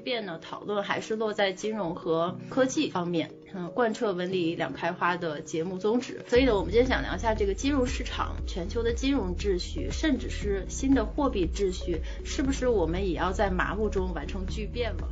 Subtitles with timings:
[0.00, 6.24] 变呢，讨论还是落在金融和科技方面，嗯，贯彻文理两开花的节目宗旨。
[6.26, 15.08] 所以呢，我们今天想聊一下这个金融市场、全球的金融秩序，甚至是新的货币秩序，是不是我们也要在麻木中完成巨变了？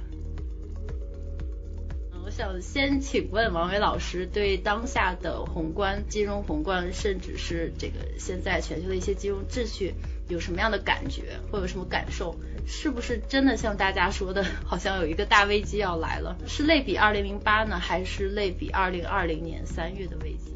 [2.25, 9.95] 我想先请问王伟老师，对当下的宏观金融宏观，甚至是这个现在全球的一些金融秩序，
[10.29, 12.37] 有什么样的感觉，或有什么感受？
[12.71, 16.37] 是不是真的像大家说的，好像有一个大危机要来了？
[16.47, 20.53] 是类比二零零八呢，还是类比二零二零年三月的危机？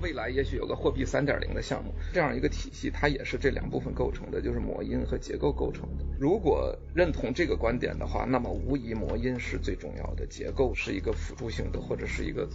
[0.00, 6.04] 未来也许有个货币三点零的项目，这样一个体系，它也是这两部分构成的，就是魔音和结构构成的。
[6.16, 12.48] 如果认同这个观点的话，那么无疑魔音是最重要的，结构是一个辅助性的或者是一个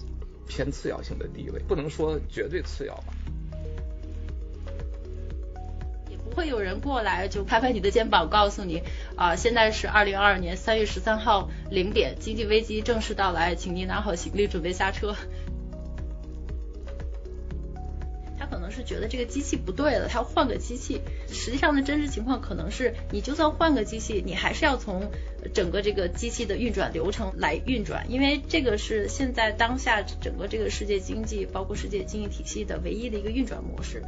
[0.48, 3.14] 偏次要性的地位，不能说绝对次要吧。
[6.32, 8.82] 会有人过来就拍拍你的肩膀，告诉你
[9.16, 15.16] 啊，现在是二零二二年三月十三号零点，经济危机正式到来，请您拿好行李，准备下车。
[18.40, 21.00] 他可能是觉得这个机器不对了，他要换个机器。
[21.30, 25.12] 实际上的真实情况可能是，你就算换个机器，你还是要从
[25.54, 34.02] 整个这个机器的运转流程来运转，因为这个是现在当下整个这个世界经济，包括世界经济体系的唯一的一个运转模式。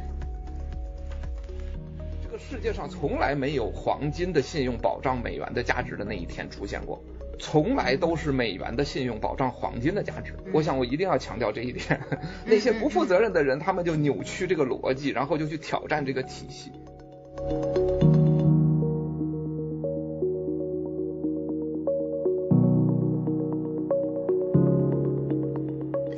[2.36, 7.02] 世界上从来没有黄金的信用保障美元的价值的那一天出现过，
[7.38, 10.34] 从来都是美元的信用保障黄金的价值。
[10.52, 12.00] 我想我一定要强调这一点。
[12.44, 16.72] 那些不负责任的人，他们就扭曲这个逻辑，然后就去挑战这个体系。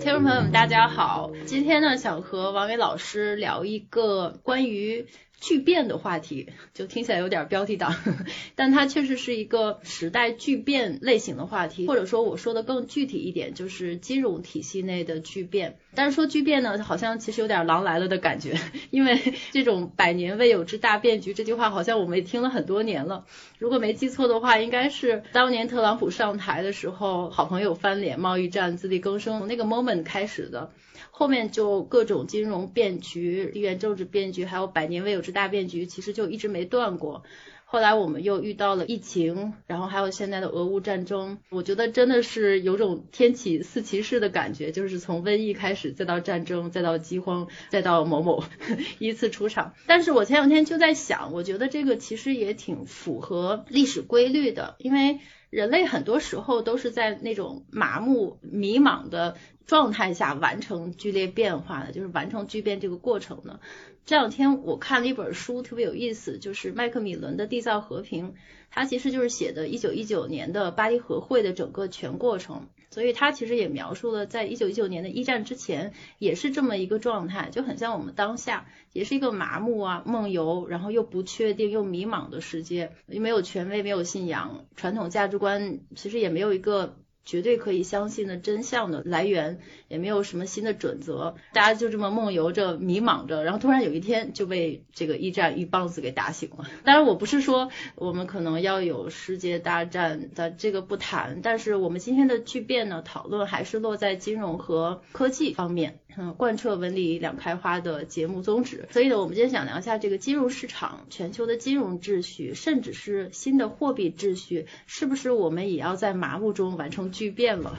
[0.00, 5.06] 听众朋友们，大家好，今天呢，想和王伟老师聊一个关于。
[5.38, 7.94] 巨变的话题就听起来有点标题党，
[8.56, 15.78] 但它确实是一个时代巨变类型的话题，或者说我说的更具体一点，就是金融体系内的巨变。
[15.94, 18.58] 但是说巨变呢，好像其实有点狼来了的感觉，
[18.90, 23.26] 因为这种百年未有之大变局这句话，好像我们也听了很多年了。
[23.58, 30.72] 如果没记错的话，应该是当年特朗普上台的时候，好朋友翻脸，贸易战自力更生从那个 moment 开始的。
[31.10, 37.24] 后面就各种金融变局、地缘政治变局，还有百年未有之大变局，其实就一直没断过。
[37.64, 48.44] 后来我们又遇到了疫情，然后还有现在的俄乌战争，我觉得真的是有种天启四骑士的感觉，就是从瘟疫开始，再到战争，再到饥荒，再到某某
[49.00, 49.74] 依次出场。
[49.88, 55.18] 但是我前两天就在想，我觉得这个其实也挺符合历史规律的，因为
[55.50, 59.36] 人类很多时候都是在那种麻木、迷茫的。
[59.66, 63.58] 状态下完成剧烈变化的，就是完成巨变这个过程呢。
[64.06, 68.28] 这两天我看了一本书，特别有意思，就是麦克米伦的《缔造和平》，
[68.70, 72.68] 它其实就是写的1919年的巴黎和会的整个全过程。
[72.88, 86.96] 所以它其实也描述了在1919年的一战之前，也是这么一个状态，就很像我们当下，也是一个麻木啊、梦游，然后又不确定又迷茫的世界，又没有权威，没有信仰，传统价值观其实也没有一个。
[87.26, 96.64] 绝对可以相信的真相的来源，也没有什么新的准则，大家就这么梦游着、迷茫着，然后突然有一天就被这个一战一棒子给打醒了。
[96.84, 105.98] 当然，我不是说我们可能要有世界大战的这个不谈，但是我们今天的巨变呢，讨论还是落在金融和科技方面。
[106.18, 117.78] 嗯，贯彻文理两开花的节目宗旨，所以呢，我们今天想聊一下这个金融市场、全球的金融秩序，甚至是新的货币秩序，是不是我们也要在麻木中完成巨变了？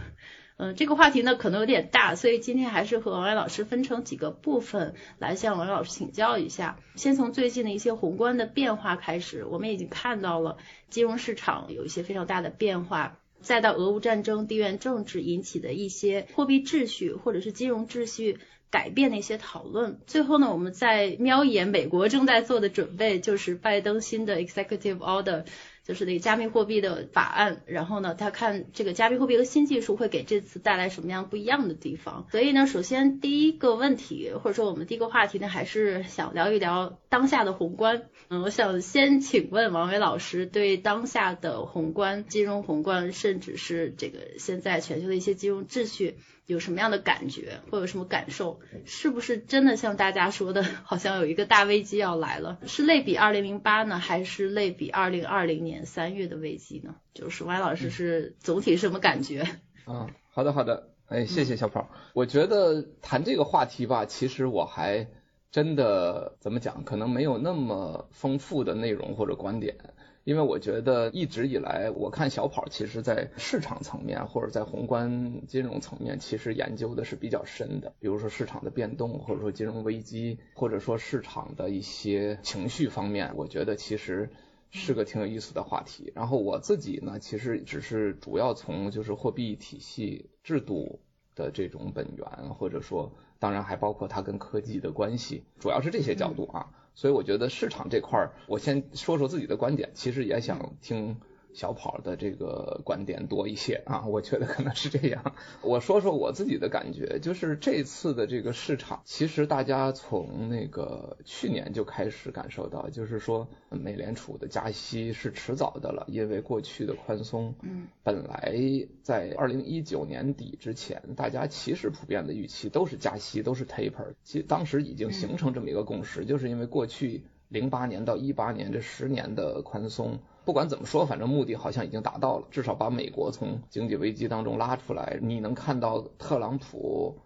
[0.58, 6.80] 嗯，这个话题呢可能有点大，所以今天还是和王伟老师分成几个部分来向王伟老师请教一下。
[6.96, 10.58] 先从最近的一些宏观的变化开始，我们已经看到了
[10.90, 13.20] 金融市场有一些非常大的变化。
[13.42, 18.40] 再到俄乌战争、地缘政治引起的一些货币秩序或者是金融秩序
[18.70, 25.46] 改变的一些讨论，最后呢，我们再瞄一眼美国正在做的准备，就是拜登新的 Executive Order。
[25.88, 32.28] 就是那个加密货币的法案，然后呢，他看这个加密货币和新技术会给这次带来什么样不一样的地方。
[32.30, 38.10] 所以呢，首先第一个问题，或者说我们第一个话题呢，还是想聊一聊当下的宏观。
[38.28, 46.18] 嗯，我想先请问王伟老师，对当下的宏观、金融宏观，甚至是这个现在全球的一些金融秩序。
[46.46, 48.62] 有什么样的感觉，或有什么感受？
[48.86, 52.58] 是不是真的像大家说的，好像有一个大危机要来了？
[52.66, 56.96] 是类比二零零八呢，还是类比二零二零年三月的危机呢？
[57.14, 59.48] 就是歪老师是总体什么感觉？
[59.86, 61.90] 啊，好的好的，哎，谢谢小跑。
[62.14, 65.08] 我觉得谈这个话题吧，其实我还
[65.52, 69.78] 真的怎么讲，可能没有那么丰富的内容或者观点。
[70.26, 77.94] 因为我觉得一直以来，我看小跑其实在市场层面或者在宏观金融层面，其实研究的是比较深的。
[78.02, 84.30] 比如说市场的变动，或者说金融危机，或者说市场的一些情绪方面，我觉得其实
[84.72, 86.12] 是个挺有意思的话题。
[86.16, 91.02] 然后我自己呢，其实只是主要从就是货币体系制度
[91.36, 96.72] 的这种本源，或者说当然还包括它跟科技的关系，主要是这些角度啊。
[96.96, 101.18] 所以我觉得市场这块儿，我先说说自己的观点，其实也想听。
[101.54, 105.34] 小跑的这个观点多一些啊，我觉得可能是这样。
[105.62, 118.56] 我说说我自己的感觉，就是这次的这个市场，其实大家从那个去年就开始感受到，就是说美联储的加息是迟早的了，因为过去的宽松，嗯，本来
[119.02, 130.20] 在二零一九年底之前，大家其实普遍的预期都是加息，都是 taper，其实当时已经形成这么一个共识，就是因为过去零八年到一八年这十年的宽松。
[130.48, 135.20] 不管怎么说，反正目的好像已经达到了，至少把美国从经济危机当中拉出来。
[135.22, 137.20] 你能看到特朗普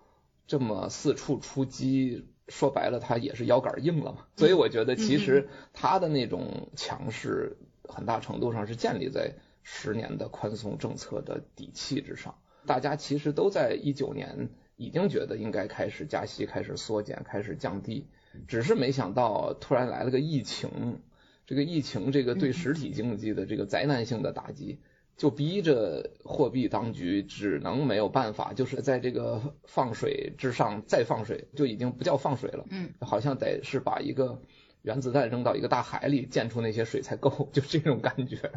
[0.47, 4.25] 这么四处出击，说白了他也是腰杆硬了嘛。
[4.37, 12.33] 所以我觉得其实他的那种强势，很大程度上是建立在十年的宽松政策的底气之上。
[12.65, 18.07] 大家其实都在一九年已经觉得应该开始加息、开始缩减、开始降低，
[18.47, 21.03] 只是没想到突然来了个疫情。
[21.51, 24.79] 这个疫情，这个对实体经济的这个灾难性的打击，
[25.17, 34.41] 就逼着货币当局只能没有办法，就是在这个放水之上再放水，就已经不叫放水了，嗯，好像得是把一个
[34.81, 38.53] 原子弹扔到一个大海里，溅出那些水才够， 就这种感觉。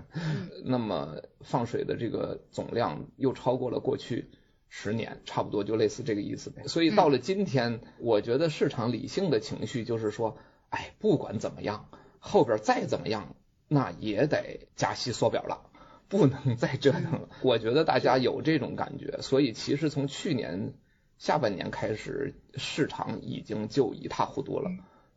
[0.65, 4.31] 那么放水的这个总量又超过了过去
[4.69, 6.63] 十年，差不多就类似这个意思呗。
[6.69, 10.39] 所以到了今天，我觉得市场理性的情绪就是说，
[10.69, 11.89] 哎，不管怎么样。
[12.27, 13.37] 后边再怎么样，
[13.69, 15.61] 那也得加息缩表了，
[16.09, 17.29] 不能再折腾了。
[17.43, 20.73] 我觉得大家有这种感觉，所以其实从去年
[21.19, 24.71] 下半年开始，市场已经就一塌糊涂了，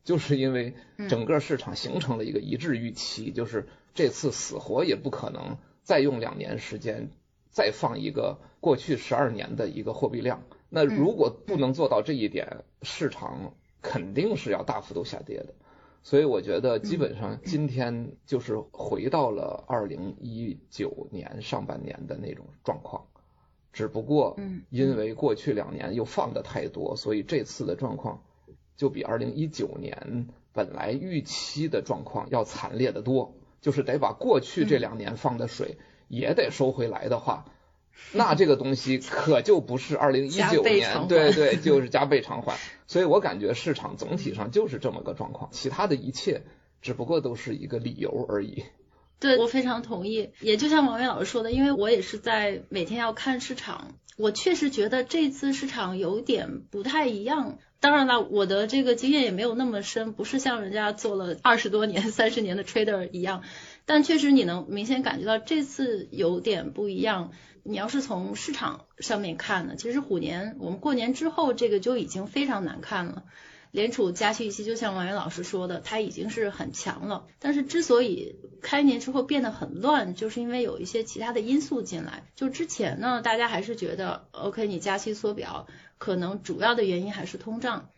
[0.03, 0.75] 就是因为
[1.07, 7.09] 整个市场形成了一个一致预期，就是这次死活也不可能再用两年时间
[7.49, 10.43] 再放一个过去十二年的一个货币量。
[10.69, 15.53] 那如果不能做到这一点，市场肯定是要大幅度下跌的。
[16.07, 23.07] 所以我觉得基本上今天就是回到了二零一九年上半年的那种状况，
[23.73, 24.39] 只不过
[24.69, 28.23] 因为过去两年又放的太多，所以这次的状况
[28.77, 33.33] 就比二零一九年本来预期的状况要惨烈的多。
[33.59, 35.77] 就是得把过去这两年放的水
[36.07, 37.43] 也得收回来的话。
[38.13, 42.57] 那这个东西可就不是二零一九年，对 对，就是加倍偿还。
[42.87, 46.43] 所以我感觉市场总体上就是这么个状况，其他的一切
[46.81, 48.63] 只不过都是一个理由而已。
[49.19, 57.57] 对我非常同意，也就像王威老师说的，因为我也是在每天要看市场，我确实觉得这次市场有点不太一样。
[57.79, 63.43] 当然了，我的这个经验也没有那么深，不是像人家做了二十多年、 三十年的 trader 一样，
[63.85, 67.31] 但确实你能明显感觉到这次有点不一样。
[67.67, 73.25] 你要是从市场上面看呢，其实虎年我们过年之后这个就已经非常难看了。
[73.71, 77.27] 联储加息预期就像王源老师说的，它已经是很强了。
[77.39, 82.23] 但是之所以开年之后变得很乱，就是因为有一些其他的因素进来。
[82.35, 87.89] 就之前呢，大家还是觉得 OK，你加息缩表，可能主要的原因还是通胀。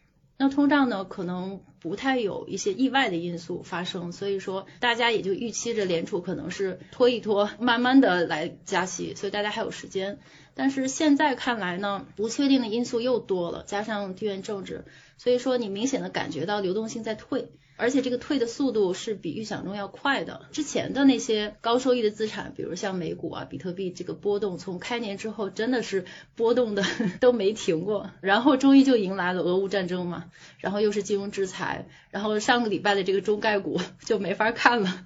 [0.41, 10.17] 那通胀呢，可能不太有一些意外的因素发生，所以说大家也就预期着联储可能是拖一拖，慢慢的来加息，所以大家还有时间。
[10.59, 14.83] 但是现在看来呢，不确定的因素又多了，加上地缘政治，
[15.17, 17.53] 所以说你明显的感觉到流动性在退。
[17.77, 20.41] 而且这个退的速度是比预想中要快的。
[20.51, 26.03] 之前的那些高收益的资产，比如像美股啊、比特币，这个波动从开年之后真的是
[26.35, 26.83] 波动的
[27.21, 28.11] 都没停过。
[28.19, 30.25] 然后终于就迎来了俄乌战争嘛，
[30.57, 35.05] 然后又是金融制裁，然后上个礼拜的这个中概股 就没法看了。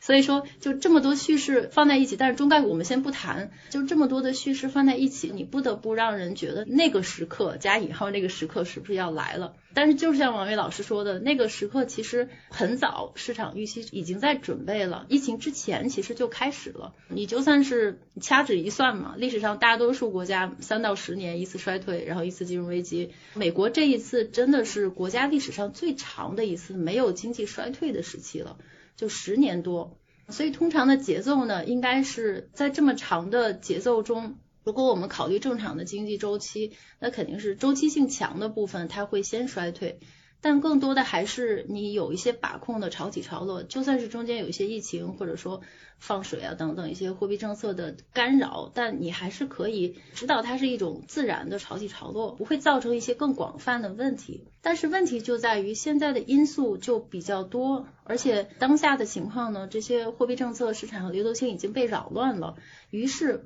[0.00, 9.56] 所以说，就这么多叙事放在一起，但是中概股我们先不谈，就这么多的叙事放在在一起，你不得不让人觉得那个时刻加引号那个时刻是不是要来了？
[9.74, 16.94] 但是就是像王伟老师说的，那个时刻其实很早，市场预期已经在准备了，疫情之前其实就开始了。
[17.08, 28.56] 你就算是掐指一算嘛，历史上大多数国家三到十年一次衰退，然后一次金融危机，美国这一次真的是国家历史上最长的一次没有经济衰退的时期了。
[28.96, 29.98] 就十年多，
[30.28, 40.00] 所以通常的节奏呢，应该是在这么长的节奏中，如果我们考虑正常的经济周期，那肯定是周期性强的部分它会先衰退，
[40.40, 45.60] 但更多的还是你有一些把控的潮起潮落，就算是中间有一些疫情或者说
[45.98, 54.46] 放水啊等等一些货币政策的干扰，但你还是可以知道它是一种自然的潮起潮落，不会造成一些更广泛的问题。
[54.62, 62.56] 但是问题就在于现在的因素就比较多，而且当下的情况呢，这些货币政策市场和流动性已经被扰乱了，
[62.88, 63.44] 于是。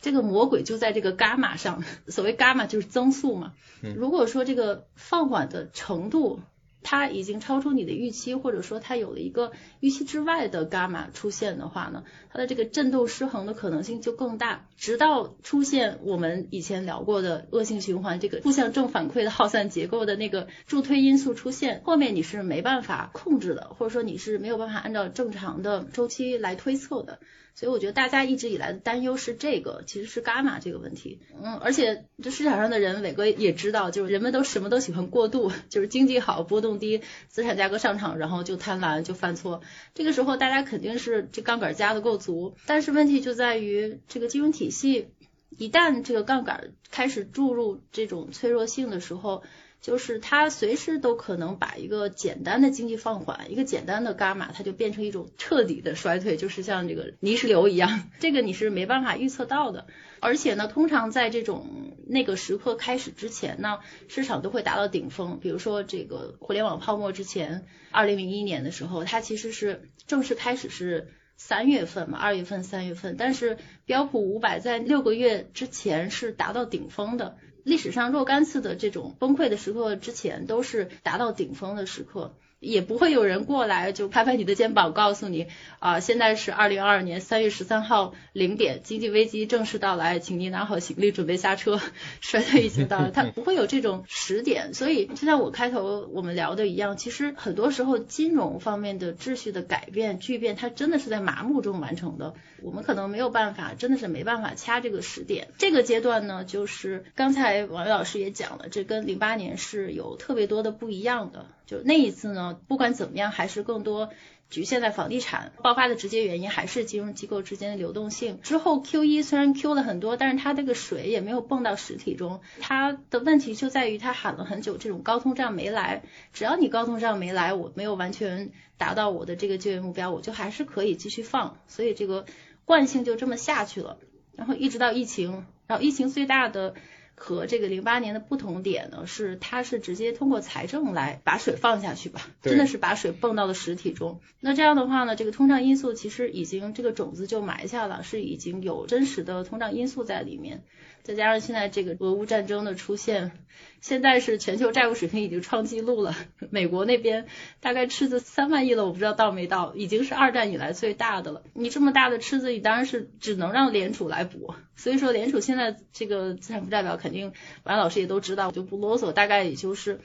[0.00, 3.52] 这个魔鬼就在这个伽马上，所谓伽马就是增速嘛。
[3.96, 6.40] 如果说这个放缓的程度，
[6.82, 27.18] 它已经超出你的预期，或者说它有了一个预期之外的伽马出现的话呢，它的这个震动失衡的可能性就更大，直到出现我们以前聊过的恶性循环，这个负向正反馈的耗散结构的那个助推因素出现，后面你是没办法控制的，或者说你是没有办法按照正常的周期来推测的。
[27.52, 31.20] 所以我觉得大家一直以来的担忧是这个，其实是伽马这个问题。
[31.42, 39.60] 嗯，而且这市场上的人，伟哥也知道，就是人们都什么都喜欢过度，就是经济好波动低，资产价格上涨，然后就贪婪就犯错。
[39.94, 45.08] 这个时候大家肯定是这杠杆加的够足，但是问题就在于这个金融体系
[45.56, 49.42] 一旦这个杠杆开始注入这种脆弱性的时候。
[49.80, 59.86] 就是它随时都可能把一个简单的经济放缓，一个简单的伽马，它就变成一种彻底的衰退，就是像这个泥石流一样， 这个你是没办法预测到的。
[60.20, 65.40] 而且呢，通常在这种那个时刻开始之前呢，市场都会达到顶峰。
[65.40, 71.08] 比如说这个互联网泡沫之前，二零零一年的时候，它其实是正式开始是
[71.38, 73.56] 三月份嘛，二月份、三月份，但是
[73.86, 77.38] 标普五百在六个月之前是达到顶峰的。
[77.70, 82.34] 历史上若干次的这种崩溃的时刻之前，都是达到顶峰的时刻。
[82.60, 85.46] 也不会有人过来就拍拍你的肩膀，告诉你
[85.78, 91.80] 啊，现在是二零二二年三月十三号零点，经济危机正式到来，请您拿好行李，准备下车，
[92.20, 93.10] 衰退已经到了。
[93.10, 102.34] 它不会有这种时点，所以就像我开头我们聊的一样，其实很多时候金融方面的秩序的改变巨变，它真的是在麻木中完成的。
[102.62, 105.48] 我们可能没有办法，真的是没办法掐这个时点。
[105.56, 111.46] 这个阶段呢，就是刚才王老师也讲了，这跟零八年是有特别多的不一样的。
[111.70, 114.10] 就那一次呢，不管怎么样，还是更多
[114.48, 118.40] 局限在房地产爆发的直接原因，还是金融机构之间的流动性。
[118.42, 122.40] 之后 Q 一虽然 Q 了很多，但是它这个水也没有蹦到实体中。
[122.58, 126.02] 它的问题就在于它喊了很久，这种高通胀没来。
[126.32, 131.60] 只要你高通胀没来，我没有完全达到我的这个就业目标，我就还是可以继续放。
[131.68, 132.26] 所以这个
[132.64, 133.98] 惯性就这么下去了。
[134.34, 136.74] 然后一直到疫情，然后疫情最大的。
[137.22, 144.20] 和这个零八年的不同点呢，是它是直接通过财政来把水放下去吧，真的是把水泵到了实体中。
[144.40, 150.64] 那这样的话呢，这个通胀因素其实已经这个种子就埋下了，是已经有真实的通胀因素在里面。
[151.02, 153.32] 再加上现在这个俄乌战争的出现，
[153.80, 156.14] 现在是全球债务水平已经创纪录了。
[156.50, 157.26] 美国那边
[157.60, 161.42] 大概赤字三万亿了，我不知道到没到，已经是二战以来最大的了。
[161.54, 164.54] 你这么大的赤字，你当然是只能让联储来补。
[164.76, 167.32] 所以说联储现在这个资产负债表肯定，
[167.64, 170.00] 王老师也都知道，我就不啰嗦，大概也就是。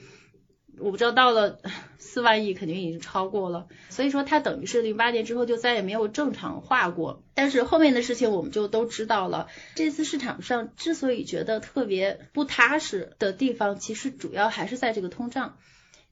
[0.78, 1.58] 我不知道到了
[1.98, 7.22] 四万亿肯定已经超过了，所以说它等于是零八年之后就再也没有正常化过。
[7.34, 9.48] 但是后面的事情我们就都知道了。
[9.74, 15.56] 这次市场上之所以觉得特别不踏实的地方，其实主要还是在这个通胀，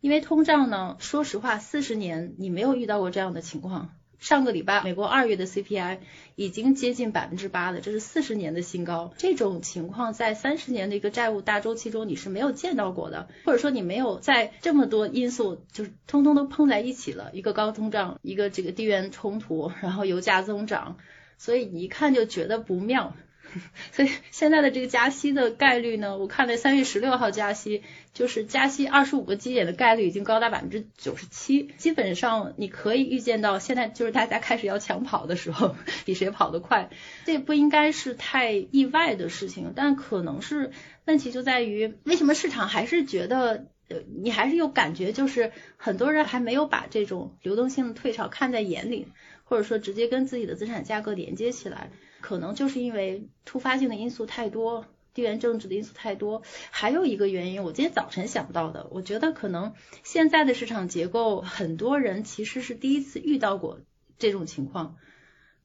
[0.00, 3.90] 因为通胀呢，说实话，四十年你没有遇到过这样的情况。
[4.24, 5.98] 上个礼拜，美国二月的 CPI
[6.34, 9.12] 已经接近百分之八了，这是四十年的新高。
[9.18, 20.96] 这种情况在三十年的一个债务大周期中，你是没有见到过的，或者说你没有在这么多因素就是通通都碰在一起了，一个高通胀，一个这个地缘冲突，然后油价增长，
[21.36, 23.14] 所以你一看就觉得不妙。
[23.92, 27.82] 所以现在的这个加息的概率呢，我看了三月十六号加息，
[28.12, 36.90] 就是加息二十五个基点的概率已经高达百分之九十七，基本上你可以预见到，现在就是大家开始要抢跑的时候， 比谁跑得快，
[37.24, 40.72] 这不应该是太意外的事情，但可能是
[41.04, 49.08] 问题就在于，为什么市场还是觉得，呃，你还是有感觉，就是很多人还没有把这种流动性的退潮看在眼里，
[49.44, 51.90] 或者说直接跟自己的资产价格连接起来。
[52.24, 56.40] 可能就是因为突发性的因素太多，地缘政治的因素太多，
[56.70, 63.80] 还有一个原因，我今天早晨想到的，我觉得可能现在的市场结构，很多人其实是第一次遇到过
[64.16, 64.96] 这种情况，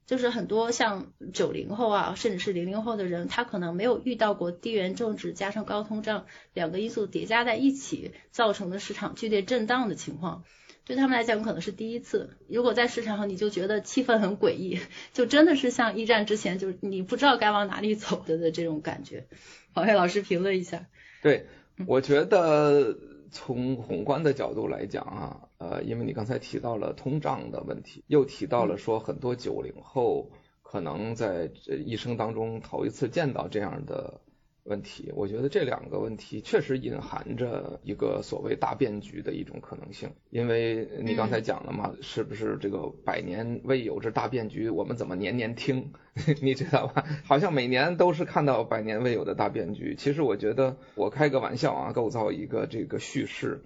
[0.06, 10.44] 就是很多像九零后啊，甚至是零零后的人，他可能没有遇到过地缘政治加上高通胀两个因素叠加在一起造成的市场剧烈震荡的情况。
[10.90, 12.36] 对他们来讲可能是第一次。
[12.48, 14.80] 如果在市场上你就觉得气氛很诡异，
[15.14, 19.28] 就真的是像一战之前，就是你不知道该往哪里走的的这种感觉。
[19.76, 20.88] 王伟老师评论一下。
[21.22, 21.46] 对，
[21.86, 22.98] 我觉得
[23.30, 30.32] 从宏观的角度来讲啊，呃，因为你刚才提到了通胀的问题，又提到了说很多九零后
[30.64, 34.22] 可能在这一生当中头一次见到这样的。
[34.70, 45.92] 问题，我觉得这两个问题确实隐含着一个所谓大变局的一种可能性，因为你刚才讲了嘛，是不是这个百年未有之大变局，我们怎么年年听？
[46.42, 47.04] 你知道吧？
[47.26, 49.96] 好像每年都是看到百年未有的大变局。
[49.98, 53.64] 其实我觉得，我开个玩笑啊，构造一个这个叙事，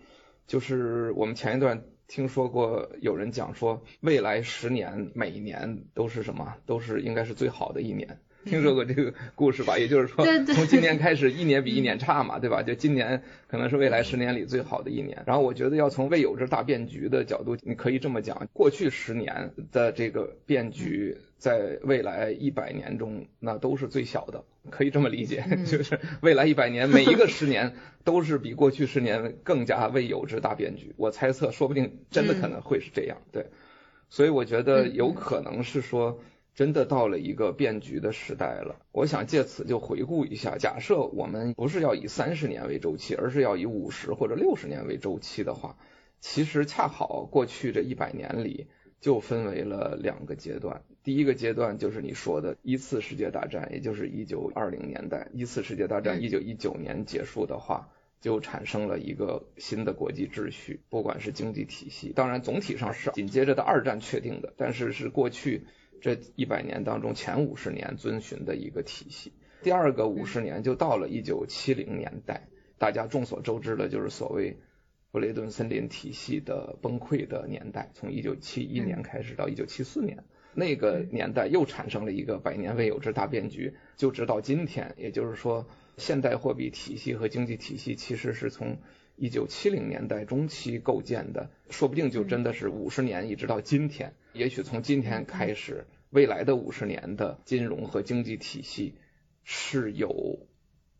[0.48, 6.55] 就是我们前一段听说过有人讲说，未来十年每年都是什么？
[6.65, 8.19] 都是应该是最好的一年。
[8.46, 9.78] 听说过这个故事吧？
[9.80, 12.62] 也就是说，从今年开始，一年比一年差嘛，对吧？
[12.62, 15.24] 就今年可能是未来十年里最好的一年。
[15.26, 27.74] 然后我觉得要从未有之大变局的角度，你可以这么讲：过去十年的这个变局，在未来一百年中，那都是最小的，可以这么理解， 就是未来一百年每一个十年
[28.04, 30.94] 都是比过去十年更加未有之大变局。
[30.98, 33.18] 我猜测，说不定真的可能会是这样。
[33.32, 33.48] 对，
[34.10, 36.20] 所以我觉得有可能是说。
[36.55, 38.75] 真的到了一个变局的时代了。
[38.91, 45.77] 我想借此就回顾一下，假设我们不是要以三十年为周期，而是要以五十或者六十年为周期的话，
[46.19, 48.67] 其实恰好过去这一百年里
[49.01, 50.83] 就分为了两个阶段。
[51.03, 57.89] 第一个阶段就是你说的一次世界大战，也就是一九二零年代，一次世界大战一九一九年结束的话，
[58.22, 65.65] 就产生了一个新的国际秩序，不管是经济体系，当然总体上是紧接着的二战确定的，但是是过去。
[66.03, 69.31] 这一百年当中，前五十年遵循的一个体系，
[69.62, 74.57] 第二个五十年就到了一九七零年代，大家众所周知的就是所谓
[75.12, 88.75] 布雷顿森林体系的崩溃的年代，从一九七一年开始到一九七四年，那个年代又产生了一个百年未有之大变局，就直到今天，也就是说，现代货币体系和经济体系其实是从
[89.15, 94.14] 一九七零年代中期构建的，说不定就真的是五十年一直到今天。
[94.33, 98.96] 也许从今天开始，未来的五十年的金融和经济体系
[99.44, 100.48] 是由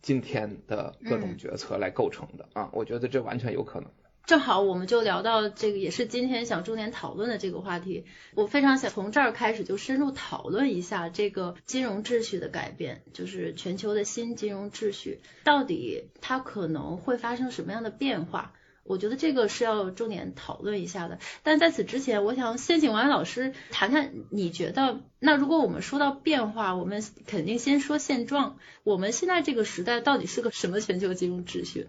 [0.02, 3.90] 今天的各种决策来构成的啊，我觉得这完全有可能。
[4.26, 8.06] 正好我们就聊到这个，也是今天想重点讨论的这个话题。
[8.36, 18.54] 我非常想从这儿开始就深入讨论一下这个金融秩序的改变，就是全球的新金融秩序到底它可能会发生什么样的变化。
[18.86, 31.88] 我觉得这个是要重点讨论一下的，但在此之前，我想先请王老师谈谈，你觉得那如果我们说到变化，我们肯定先说现状，我们现在这个时代到底是个什么全球金融秩序？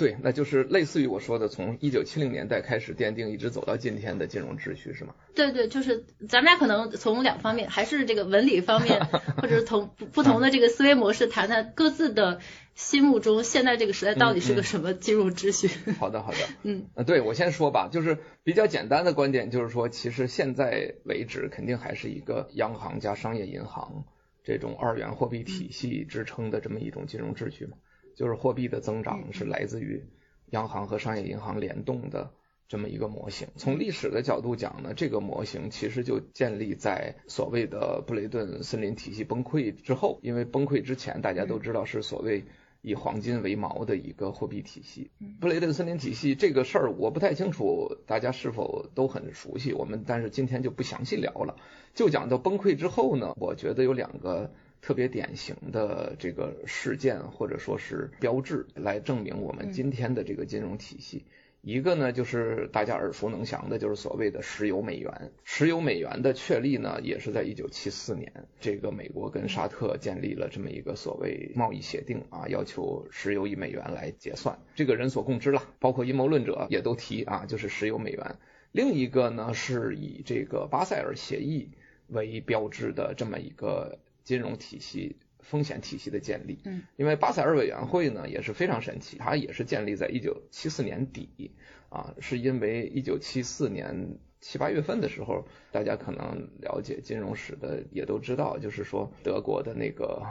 [0.00, 5.14] 对，那就是类似于我说的，从一九七零年代开始奠定，一直走到今天的金融秩序，是吗？
[5.34, 8.98] 对对，就是咱们俩可能从两方面，还是这个文理方面，
[9.36, 12.40] 或者从不不同的这个思维模式谈谈各自的
[12.74, 15.68] 心目中现在这个时代到底是个什么金融秩序。
[15.98, 24.06] 好的好的， 嗯，对我先说吧，就是比较简单的观点，就是说，其实现在为止，肯定还是一个央行加商业银行
[24.44, 27.76] 这种二元货币体系支撑的这么一种金融秩序嘛。
[28.20, 30.04] 就是货币的增长是来自于
[30.50, 32.30] 央行和商业银行联动的
[32.68, 33.48] 这么一个模型。
[33.56, 40.20] 从历史的角度讲呢，这个模型其实就建立在所谓的布雷顿森林体系崩溃之后。
[40.22, 42.44] 因为崩溃之前，大家都知道是所谓
[42.82, 45.10] 以黄金为锚的一个货币体系。
[45.40, 49.72] 布雷顿森林体系这个事儿我不太清楚，大家是否都很熟悉？
[49.72, 51.56] 我们但是今天就不详细聊了，
[51.94, 54.52] 就讲到崩溃之后呢，我觉得有两个。
[54.80, 61.24] 特别典型的这个事件或者说是标志，来证明我们今天的这个金融体系。
[61.62, 65.30] 一个呢，就是大家耳熟能详的，就是所谓的石油美元。
[65.44, 78.36] 石油美元的确立呢，也是在一九七四年，这个美国跟沙特建立了这么一个所谓贸易协定啊，要求石油以美元来结算，这个人所共知了，包括阴谋论者也都提啊，就是石油美元。
[78.72, 81.68] 另一个呢，是以这个巴塞尔协议
[82.06, 83.98] 为标志的这么一个。
[84.30, 91.50] 金融体系、风险体系的建立，嗯，因为巴塞尔委员会呢也是非常神奇，它也是建立在一九七四年底
[91.88, 100.22] 啊，是因为一九七四年七八月份的时候，大家可能了解金融史的也都知道，就是说德国的那个，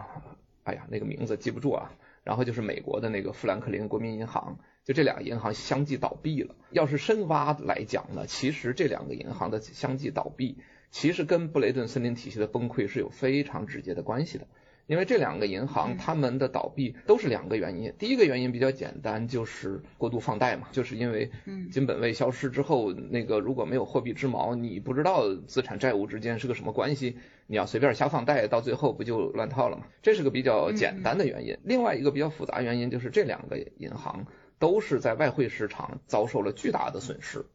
[0.63, 1.91] 哎呀，那个名字记不住啊，
[2.23, 6.55] 然后就是美国的那个富兰克林国民银行，就这两个银行相继倒闭了。
[6.71, 10.59] 要是深挖来讲呢，其实这两个银行的相继倒闭。
[10.91, 14.47] 其实跟布雷顿森林体系的崩溃是有非常直接的关系的，
[14.88, 17.93] 因为这两个银行他们的倒闭都是两个原因。
[17.99, 21.30] 第一个原因比较简单，就是过度放贷嘛，就是因为
[21.71, 29.84] 金本位消失之后，那个如果没有货币之锚，你不知道资产债务之间是个什么关系，你要随便瞎放贷，到最后不就乱套了吗？
[30.02, 31.56] 这是个比较简单的原因。
[31.63, 34.25] 另外一个比较复杂原因就是这两个银行
[34.58, 37.45] 都是在外汇市场遭受了巨大的损失。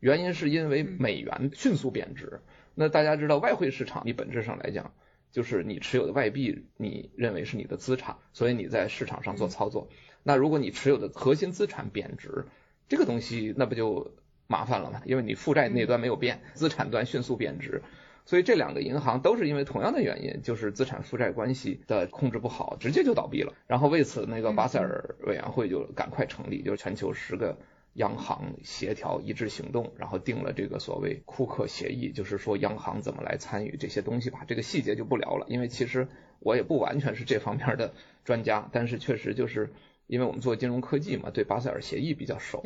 [0.00, 2.40] 原因是因为美元迅速贬值。
[2.74, 4.94] 那大家知道，外汇市场你本质上来讲，
[5.30, 9.88] 就是你持有的外币，你认为是你的资产，所以你在市场上做操作。
[10.22, 12.46] 那如果你持有的核心资产贬值，
[12.88, 14.14] 这个东西那不就
[14.46, 15.02] 麻烦了吗？
[15.04, 17.82] 因为你负债那端没有变，资产端迅速贬值。
[18.24, 23.52] 所以这两个银行都是因为同样的原因，就是资产负债关系的控制不好，直接就倒闭了。
[23.66, 27.58] 然后为此，那个巴塞尔委员会就赶快成立，就是全球十个
[27.94, 34.44] 央行协调一致行动，然后定了这个所谓库克协议，就是说央行怎么来参与这些东西吧。
[34.46, 39.70] 这个细节就不聊了，因为其实我也不完全是这方面的专家，但是确实就是。
[40.08, 42.62] 因为我们做金融科技嘛，对巴塞尔协议比较熟，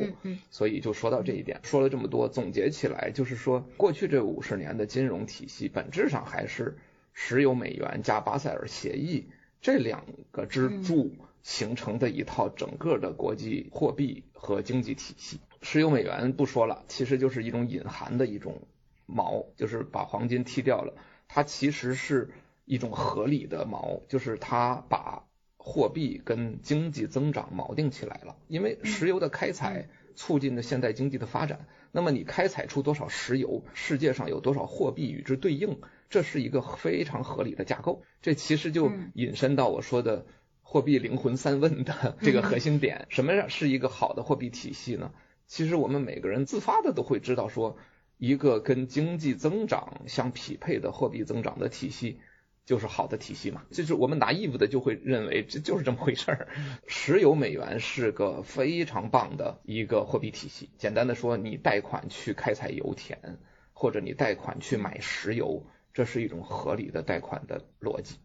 [0.49, 1.61] 所以就说到这一点。
[1.63, 6.77] 说了这么多，总结起来就是说，过去这五十年的金融体系本质上还是
[7.13, 9.29] 石油美元加巴塞尔协议
[9.61, 15.39] 这两个支柱形成的一套整个的国际货币和经济体系。
[15.61, 18.61] 石油美元不说了，其实就是一种隐含的一种
[19.07, 20.93] 锚，就是把黄金剔掉了。
[21.27, 22.29] 它其实是
[22.65, 25.23] 一种合理的锚，就是它把。
[25.59, 31.67] 货币跟经济增长锚定起来了，因为石油的开采促进了现代经济的发展。
[31.91, 38.01] 那么你开采出多少石油，世界上有多少货币与之对应，这是一个非常合理的架构。
[38.21, 40.25] 这其实就引申到我说的
[40.69, 45.13] 货币灵魂三问的这个核心点：什么样是一个好的货币体系呢？
[45.47, 47.77] 其实我们每个人自发的都会知道，说
[48.17, 52.19] 一个跟经济增长相匹配的货币增长的体系。
[52.65, 56.49] 就是好的体系嘛，就是我们拿义务的就会认为这就是这么回事儿。
[56.85, 60.69] 石油美元是个非常棒的一个货币体系。
[60.77, 63.37] 简单的说，你贷款去开采油田，
[63.71, 68.17] 或者你贷款去买石油，这是一种合理的贷款的逻辑，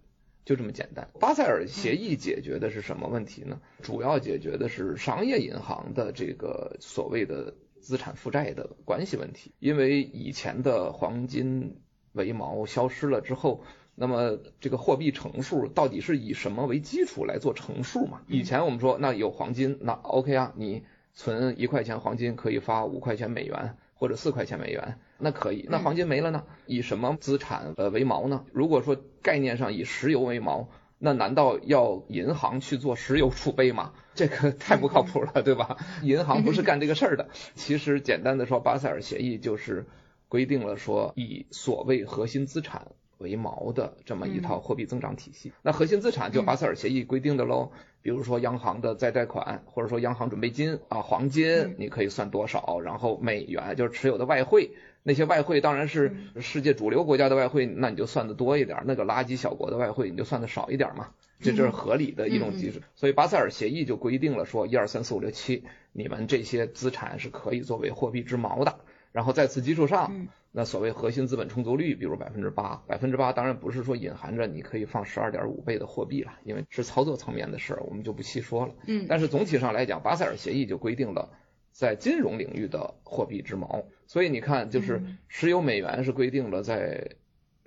[0.44, 1.09] 就这么简单。
[1.20, 3.61] 巴塞尔协议解决的是什么问题呢？
[3.83, 11.81] 主要解决的是商业银行的这个所谓的资产负债的关系问题，因为以前的黄金
[12.12, 13.64] 为锚消失了之后。
[13.94, 18.22] 那么这个货币乘数到底是以什么为基础来做乘数嘛？
[18.26, 25.66] 以前我们说那有黄金，那 OK 啊，你存一块钱黄金可以发五块钱美元或者四块钱美元，那可以。
[25.70, 26.44] 那黄金没了呢？
[26.66, 28.44] 以什么资产呃为锚呢？
[28.52, 30.66] 如果说概念上以石油为锚，
[30.98, 33.92] 那难道要银行去做石油储备吗？
[34.14, 35.76] 这个太不靠谱了，对吧？
[36.02, 37.28] 银行不是干这个事儿的。
[37.54, 39.87] 其实简单的说，巴塞尔协议就是
[40.28, 42.88] 规定了说以所谓核心资产。
[43.18, 47.70] 为锚的这么一套货币增长体系，那核心资产就巴塞尔协议规定的喽，
[48.02, 61.08] 比如说央行的再贷款，或者说央行准备金啊，黄金你可以算多少，然后美元就是持有的外汇，那些外汇当然是世界主流国家的外汇，那你就算的多一点，那个垃圾小国的外汇你就算的少一点嘛，
[61.40, 62.82] 这就是合理的一种机制。
[62.94, 68.76] 所以巴塞尔协议就规定了说，一二三四五六七，你们这些资产是可以作为货币之锚的，
[69.12, 70.28] 然后在此基础上。
[70.54, 78.74] 那所谓核心资本充足率，比如百分之八，百分之八当然不是说隐含着你可以放十二点五倍的货币了，因为是操作层面的事儿，我们就不细说了。
[78.86, 81.30] 嗯，但是总体上来讲，巴塞尔协议就规定了
[81.72, 87.16] 在金融领域的货币之锚，所以你看，就是石油美元是规定了在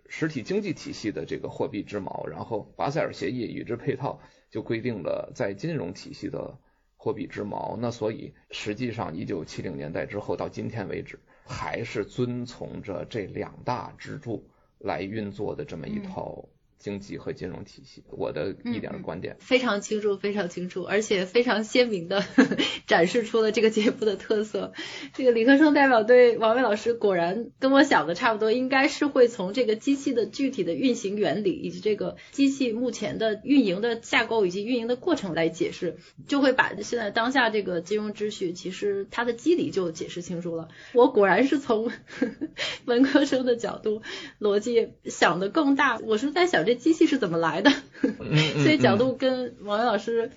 [0.07, 6.57] 实体经济体系的这个货币之锚，然后巴塞尔协议与之配套就规定了在金融体系的
[6.95, 7.75] 货币之锚。
[7.77, 11.19] 那所以实际上，一九七零年代之后到今天为止。
[11.47, 16.43] 还是遵从着这两大支柱来运作的这么一套。
[16.85, 22.23] 经济和金融体系，我的一点观点非常清楚，非常清楚，而且非常鲜明的
[22.85, 24.71] 展示出了这个节目的特色。
[25.15, 40.67] 这个理科生代表对王伟老师果然跟我想的差不多，应该是会从这个机器的具体的运行原理，以及这个机器目前的运营的架构以及运营的过程来解释，就会把现在当下这个金融秩序其实它的机理就解释清楚了。
[40.93, 41.91] 我果然是从
[42.85, 44.03] 文科生的角度
[44.39, 46.63] 逻辑想的更大，我是在想。
[46.65, 47.71] 这机器是怎么来的？
[48.63, 50.31] 所以角度跟王源老师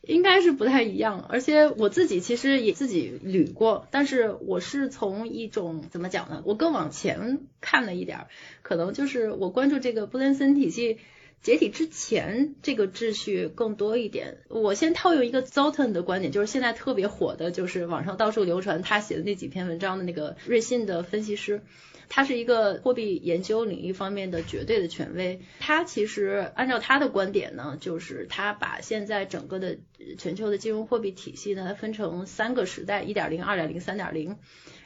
[0.00, 1.26] 应该是不太一样。
[1.28, 6.42] 而且我自己其实也自己捋过，但是我是从一种怎么讲呢？
[6.44, 8.26] 我更往前看了一点，
[8.62, 10.98] 可能就是我关注这个布林森体系
[11.42, 14.38] 解体之前这个秩序更多一点。
[14.48, 21.62] 我先套用一个 Zoltan 的观点，就是现在特别火的，就是网上到处流传他写的那几篇文章的那个瑞信的分析师。
[22.08, 25.40] 他是一个货币研究领域方面的绝对的权威。
[25.60, 29.78] 他其实按照他的观点呢，就是他把现在整个的
[30.18, 34.38] 全球的金融货币体系呢分成三个时代：一点零、二点零、三点零。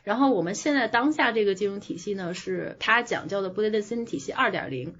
[0.04, 4.94] 然后我们现在当下这个金融体系呢，是他讲究的布雷顿森体系二点零。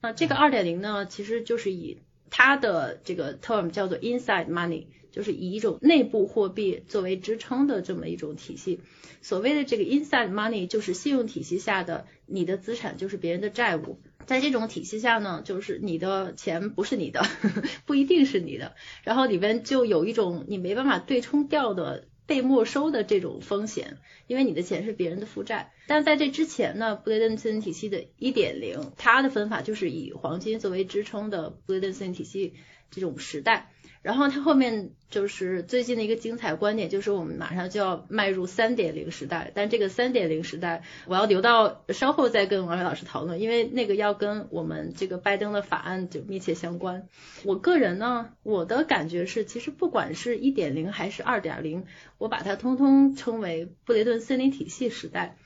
[0.00, 1.98] 那这个二点零呢，其实就是以
[2.30, 8.80] 他的这个 term 叫做 inside money，就是以一种内部货币作为支撑的这么一种体系。
[9.20, 14.00] 所谓的这个 inside money，就是信用体系下的你的资产就是别人的债务。
[14.26, 17.24] 在这种体系下呢，就是你的钱不是你的，
[17.86, 23.98] 不一定是你的，然后里边就有一种你没办法对冲掉的被没收的这种风险，
[24.28, 25.72] 因为你的钱是别人的负债。
[25.88, 32.54] 但在这之前呢，布雷顿森林体系的1.0，它的分法就是以黄金作为支撑的布雷顿森林体系
[32.92, 33.71] 这种时代。
[34.02, 47.06] 然后它后面就是最近的一个精彩观点，就是我们马上就要迈入三点零时代，但这个三点零时代我要留到稍后再跟王伟老师讨论，因为那个要跟我们这个拜登的法案就密切相关。
[47.44, 51.84] 我个人呢，我的感觉是，其实不管是一点零还是二点零，
[52.18, 55.36] 我把它通通称为布雷顿森林体系时代。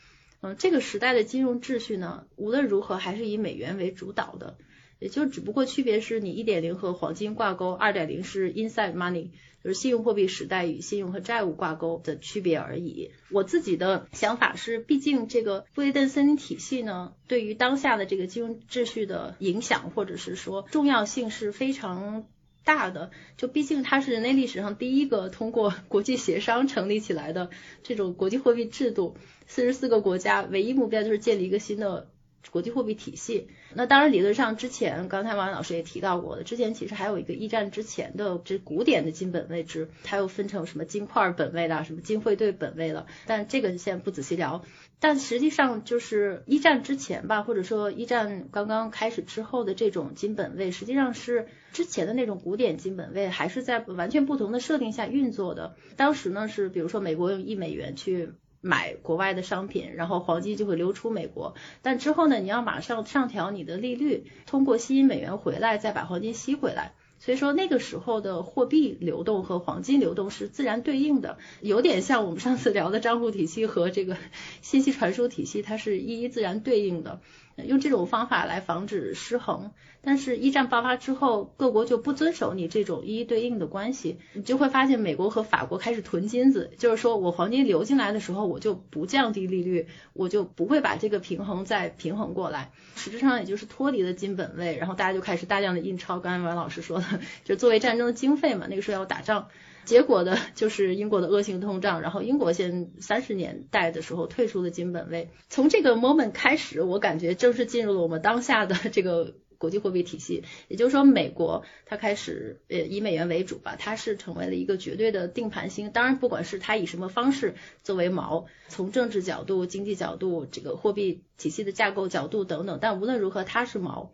[0.40, 4.56] 嗯，这个时代的金融秩序呢，无论如何还是以美元为主导的。
[4.98, 9.28] 也就只不过区别是你一点零和黄金挂钩，二点零是 inside money，
[9.62, 13.10] 就是信用货币时代与信用和债务挂钩的区别而已。
[13.30, 22.26] 我自己的想法是，毕竟这个布雷顿森林体系呢，对于当下的这个金融秩序的影响或者是说重要性是非常
[22.64, 23.10] 大的。
[23.36, 27.50] 就毕竟它是人类历史上第一个通过国际协商成立起来的
[27.82, 32.08] 这种国际货币制度，四十四个国家唯一目标就是建立一个新的。
[32.50, 44.64] 国际货币体系，那当然理论上之前，刚才王老师也提到过的，之前其实还有一个一战之前的这古典的金本位制，它又分成什么金块本位的，什么金汇兑本位了，但这个先不仔细聊。
[44.98, 55.76] 但实际上就是一战之前吧，或者说一战刚刚开始之后的这种金本位，实际上是之前的那种古典金本位，还是在完全不同的设定下运作的。
[55.96, 58.32] 当时呢是比如说美国用一美元去。
[58.66, 61.54] 买国外的商品，然后黄金就会流出美国。
[61.82, 66.92] 但之后呢，你要马上上调你的利率，通过吸引美元回来，再把黄金吸回来。
[67.18, 74.18] 所以说那个时候的货币流动和黄金流动是自然对应的，有点像我们上次聊的账户体系和这个
[74.60, 77.20] 信息传输体系，它是一一自然对应的。
[77.64, 97.06] 用这种方法来防止失衡，但是一战爆发之后，各国就不遵守你这种一一对应的关系，你就会发现美国和法国开始囤金子，就是说我黄金流进来的时候，我就不降低利率，我就不会把这个平衡再平衡过来，实质上也就是脱离了金本位，然后大家就开始大量的印钞，刚才王老师说的，
[97.44, 99.48] 就作为战争的经费嘛，那个时候要打仗。
[99.86, 105.30] 结果的就是英国的恶性通胀，然后英国现三十年代的时候退出了金本位。
[105.48, 110.42] 从这个 moment 开始，我感觉正式进入了我们当下的这个国际货币体系。
[110.68, 115.92] 也就是说，美国它开始呃以美元为主吧，它是成为了一个绝对的定盘星。
[115.92, 124.08] 当然，不管是它以什么方式作为锚，从政治角度、经济角度、这个货币体系的架构角度等等，但无论如何，它是锚。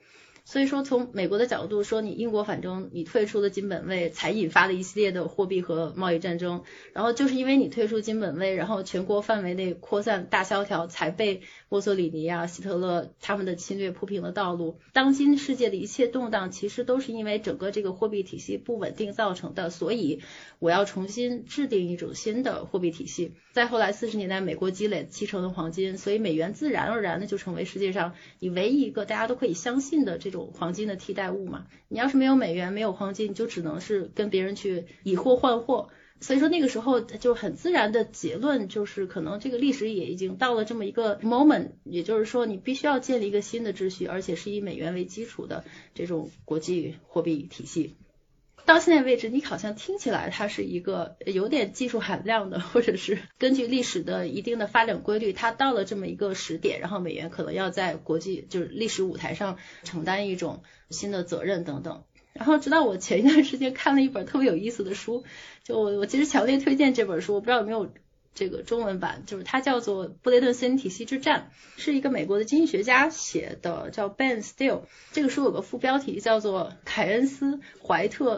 [0.44, 6.64] 所以说，从美国的角度说，你英国反正你退出了金本位，才引发了一系列的货币和贸易战争。
[6.92, 14.76] 然后就是因为你退出金本位，然后全国范围内扩散大萧条，才被墨索里尼啊、希特勒他们的侵略铺平了道路。
[14.92, 19.70] 当今世界的一切动荡，其实都是因为整个这个货币体系不稳定造成的。
[19.70, 20.20] 所以
[20.58, 23.32] 我要重新制定一种新的货币体系。
[23.52, 31.68] 再后来，四十年代美国积累七成的黄金，所以美元自然而然的就成为世界上你唯一一个大家都可以相信的这种黄金的替代物嘛。
[31.88, 35.88] 你要是没有美元，没有黄金，你就只能是跟别人去以货换货。
[36.22, 47.96] 所以说那个时候就很自然的结论就是，可能这个历史也已经到了这么一个 moment，也就是说你必须要建立一个新的秩序，而且是以美元为基础的这种国际货币体系。
[48.64, 62.04] 到现在为止，你好像听起来它是一个有点技术含量的，或者是根据历史的一定的发展规律，它到了这么一个时点，然后美元可能要在国际就是历史舞台上承担一种新的责任等等。
[62.32, 65.24] 然后直到我前一段时间看了一本特别有意思的书，
[65.64, 67.92] 就我我其实强烈推荐这本书，我不知道有没有
[68.34, 74.82] 这个中文版，就是它叫做《布雷顿森林体系之战》，是一个美国的经济学家写的，叫 Ben Steele。
[75.12, 78.36] 这个书有个副标题叫做《凯恩斯怀特》。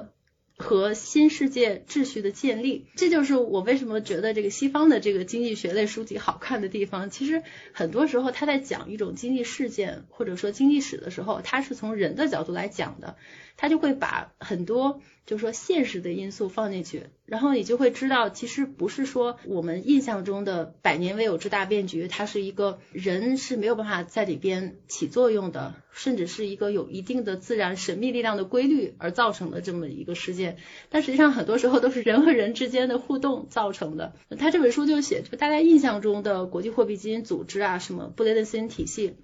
[0.56, 7.10] 和新世界秩序的建立，这就是我为什么觉得这个西方的这个经济学类书籍好看的地方。
[7.10, 13.16] 其实很多时候他在讲一种经济事件或者说经济史的时候，他是从人的角度来讲的，
[13.56, 15.00] 他就会把很多。
[15.26, 30.58] 就是说现实的因素放进去，然后你就会知道，其实不是说我们印象中的百年未有之大变局，它是一个人是没有办法在里边起作用的，甚至是一个有一定的自然神秘力量的规律而造成的这么一个事件。
[30.90, 34.12] 但实际上很多时候都是人和人之间的互动造成的。
[34.38, 39.16] 他这本书就写，就大家印象中的国际货币基金组织啊，什么布雷顿森林体系。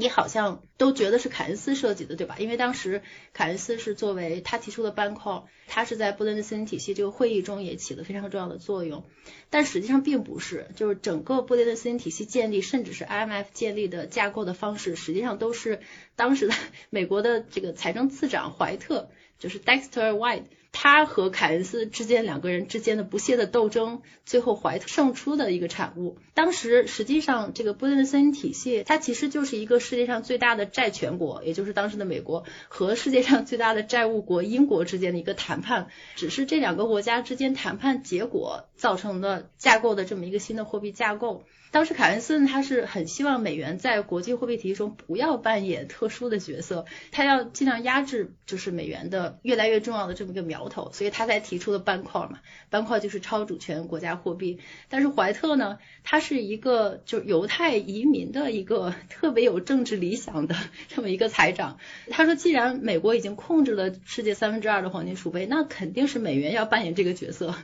[0.00, 2.36] 你好像都觉得是凯恩斯设计的，对吧？
[2.38, 3.02] 因为当时
[3.34, 9.04] 凯恩斯是作为他提出的 Ban Call，他是在布伦森林体系这个会议中也起了非常重要的作用，
[9.50, 15.80] 但实际上并不是，就是整个布伦森林体系建立，甚至是 IMF 建立的架构的方式，实际上都是
[16.16, 16.54] 当时的
[16.88, 20.44] 美国的这个财政次长怀特，就是 Dexter White。
[20.72, 26.18] 他和凯恩斯之间两个人之间的不懈的斗争，最后怀特胜出的一个产物。
[26.32, 35.88] 当时实际上这个布伦森体系，它其实就是一个世界上最大的债权国，也就是当时的美国和世界上最大的债务国英国之间的一个谈判。
[36.16, 41.44] 只是这两个国家之间谈判结果造成的架构的这么一个新的货币架构。
[41.72, 54.58] 当时凯恩斯他是很希望美元在国际货币体系中不要扮演特殊的角色，他要尽量压制就是美元的越来越重要的这么一个苗头，所以他才提出了斑块嘛，斑块就是超主权国家货币。
[54.88, 60.54] 但是怀特呢，他是一个就是犹太移民的一个特别有政治理想的
[60.88, 61.78] 这么一个财长，
[62.10, 67.54] 他说既然美国已经控制了世界三分之二的黄金储备，那肯定是美元要扮演这个角色。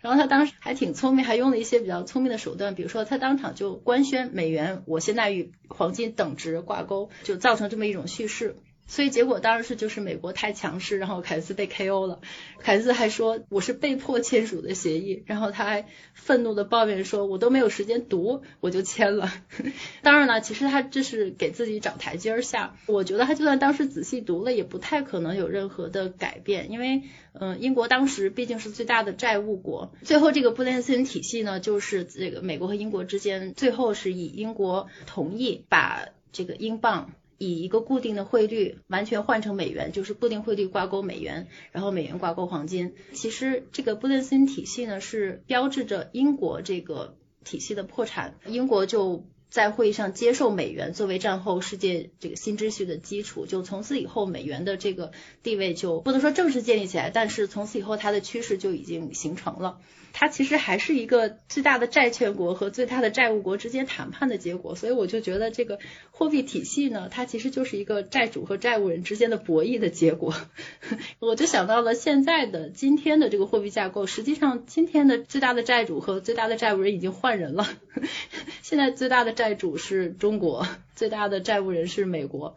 [0.00, 8.56] 然后他当时还挺聪明，还用了一些比较聪明的手段，比如说他当场就官宣美元我现在与黄金等值挂钩，就造成这么一种叙事。
[8.86, 12.20] 所以结果当然是就是美国太强势，然后凯斯被 KO 了。
[12.60, 19.32] 凯斯还说我是被迫签署的协议，然后他还愤怒的抱怨说，我都没有时间读我就签了。
[20.02, 22.76] 当然了，其实他这是给自己找台阶下。
[22.86, 29.92] 我觉得他就算当时仔细读了，也不太可能有任何的改变，因为嗯，英国当时毕竟是最大的债务国。
[30.02, 37.10] 最后这个布伦森体系呢，就是这个美国和英国之间，最后是以英国同意把这个英镑。
[37.38, 42.94] 以一个固定的汇率完全换成美元，就是固定汇率挂钩美元，然后美元挂钩黄金。
[43.12, 48.38] 其实这个布伦森体系呢，是标志着英国这个体系的破产。
[48.46, 59.78] 英国就在会议上接受美元作为战后世界这个新秩序的基础，就从此以后美元的这个地位就不能说正式建立起来，但是从此以后它的趋势就已经形成了。
[60.18, 65.78] 它其实还是一个最大的债权国和最大的债务国之间谈判的结果，所以我就觉得这个
[66.10, 70.34] 货币体系呢，它其实就是一个债主和债务人之间的博弈的结果。
[71.20, 77.68] 我就想到了现在的今天的这个货币架构，实际上今天的最大的债主和最大的债务人已经换人了，
[78.62, 82.56] 现在最大的债主是中国，最大的债务人是美国。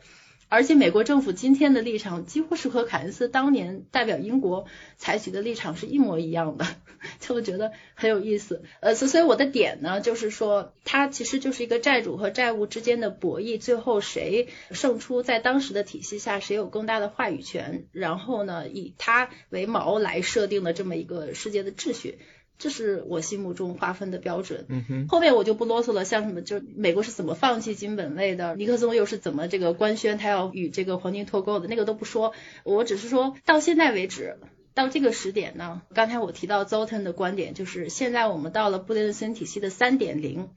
[0.49, 4.65] 而且美国政府今天的立场几乎是和凯恩斯当年代表英国
[4.97, 6.65] 采取的立场是一模一样的，
[7.21, 8.63] 就觉得很有意思。
[8.79, 22.17] 呃，所所以我的点呢，就是说它其实就是一个债主和债务之间的博弈，最后谁胜出，在当时的体系下谁有更大的话语权，然后呢以它为锚来设定的这么一个世界的秩序。
[22.59, 24.65] 这是我心目中划分的标准。
[24.67, 26.03] 嗯哼，后面我就不啰嗦了。
[26.03, 32.33] 像什么，就美国是怎么放弃金本位的，尼克松又是怎么这个官宣他要与这个黄金脱钩的，那个都不说。
[32.63, 34.37] 我只是说到现在为止，
[34.73, 40.49] 到这个时点呢，刚才我提到 Zoltan 的观点，就是现在我们到了布雷森体系的三点零。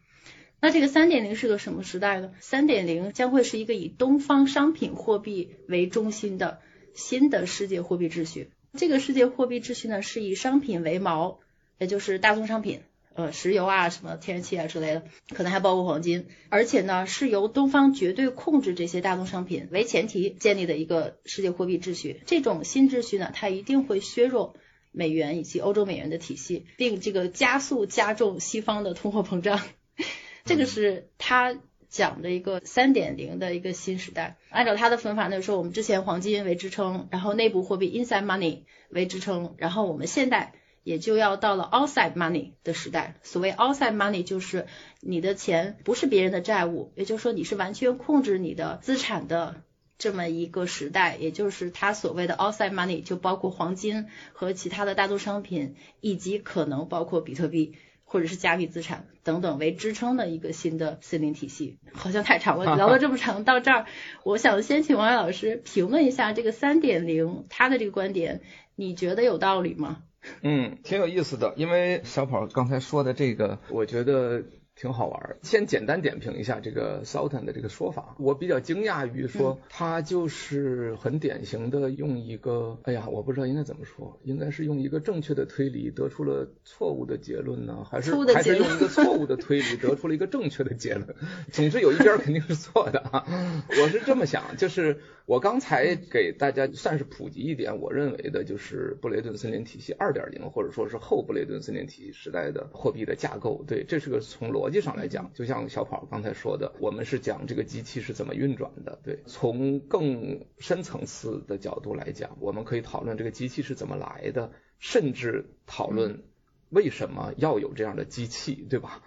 [0.60, 2.32] 那这个三点零是个什么时代呢？
[2.40, 6.58] 三点零将会是一个以东方商品货币为中心的
[6.94, 8.50] 新的世界货币秩序。
[8.74, 11.36] 这个世界货币秩序呢，是以商品为锚。
[11.82, 12.82] 也就是大宗商品，
[13.14, 15.02] 呃，石油啊，什么天然气啊之类的，
[15.34, 22.20] 可能还包括黄金，而且呢，是由东方绝对控制这些大宗商品为前提建立的一个世界货币秩序。
[22.24, 24.54] 这种新秩序呢，它一定会削弱
[24.92, 29.60] 美元以及欧洲美元的体系，并这个加速加重西方的通货膨胀。
[30.46, 31.56] 这个是他
[31.88, 34.36] 讲的一个三点零的一个新时代。
[34.50, 40.54] 按照他的分法呢，说我们之前黄金为支撑，然后内部货币 inside money 为支撑，然后我们现代。
[40.82, 43.16] 也就要到了 outside money 的时代。
[43.22, 44.66] 所谓 outside money 就是
[45.00, 49.62] 你的钱不是别人的债务，也就是说你是完全控制你的资产的
[49.98, 51.16] 这么一个时代。
[51.16, 61.78] 也就是他所谓的 outside money 就包括黄金和其他的大宗商品，以及可能包括比特币或者是加密资产等等为支撑的一个新的森林体系。
[61.92, 63.86] 好像太长了， 聊了这么长，到这儿，
[64.24, 68.42] 我想先请王伟老师评论一下这个三点零他的这个观点，
[68.74, 70.02] 你觉得有道理吗？
[70.42, 74.42] 嗯，挺有意思的，因为小跑刚才说的这个，我觉得。
[74.74, 75.36] 挺好玩。
[75.42, 78.16] 先简单点评一下这个 Sultan 的这个说法。
[78.18, 91.14] 我比较惊讶于说他就是很典型的用一个，哎呀，我不知道应该怎么说，应该是用一个正确的推理得出了错误的结论呢，还是还是用一个错误的推理得出了一个正确的结论？
[91.52, 93.26] 总之有一边肯定是错的啊。
[93.68, 103.64] 我是这么想，就是我刚才给大家算是普及一点，我认为的就是布雷顿森林体系二点零，或者说是后布雷顿森林体系时代的货币的架构。
[103.66, 108.98] 对，这是个从逻辑上来讲，就像小跑刚才说的，我们是讲这个机器是怎么运转的。
[109.04, 116.24] 对，从更深层次的角度来讲，我们可以讨论这个机器是怎么来的，甚至讨论
[116.68, 119.02] 为什么要有这样的机器，对吧？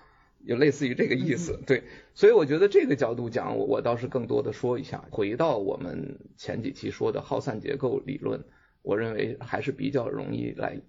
[0.45, 1.83] 有类似于这个意思，对，
[2.13, 8.43] 所以我觉得这个角度讲，我我倒是更多的说一下，回到我们前几期说的耗散结构理论，
[8.81, 10.79] 我认为还是比较容易来。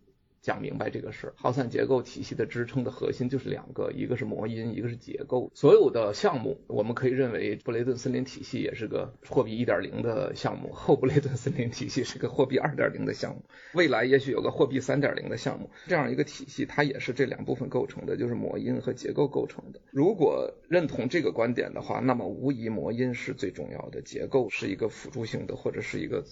[0.43, 5.51] 讲明白这个事儿，耗散结构体系的支撑的核心就是两个，一个是模因，一个是结构。
[5.55, 13.43] 所有的项目，我们可以认为布雷顿森林体系也是个货币一点零的项目，后布雷顿森林体系是个货币二点零的项目，
[13.75, 15.71] 未来也许有个货币三点零的项目。
[15.89, 19.81] 这样一个体系，它也是这两部分构成的，就是模因和结构构成的。
[19.91, 26.25] 如果认同这个观点的话，那么无疑模因是最重要的，结构是一个辅助性的或者是一个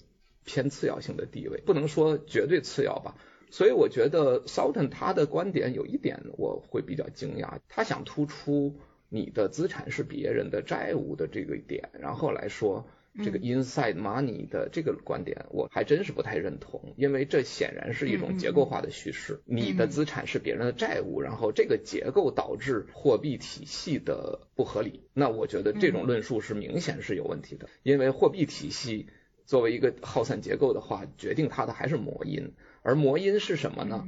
[0.45, 3.17] 偏次要性的地位，不能说绝对次要吧。
[3.55, 8.75] 所以我觉得 Sultan 他的观点有一点我会比较惊讶，他想突出
[9.09, 12.85] 你的资产是别人的债务的这个点，然后来说
[13.23, 29.07] 这个 inside money 的这个观点，我还真是不太认同，因为这显然是一种结构化的叙事，你的资产是别人的债务，然后这个结构导致货币体系的不合理，那我觉得这种论述是明显是有问题的，因为货币体系
[29.47, 32.53] 作为一个耗散结构的话，决定它的还是模因。
[32.85, 34.07] 而魔音是什么呢？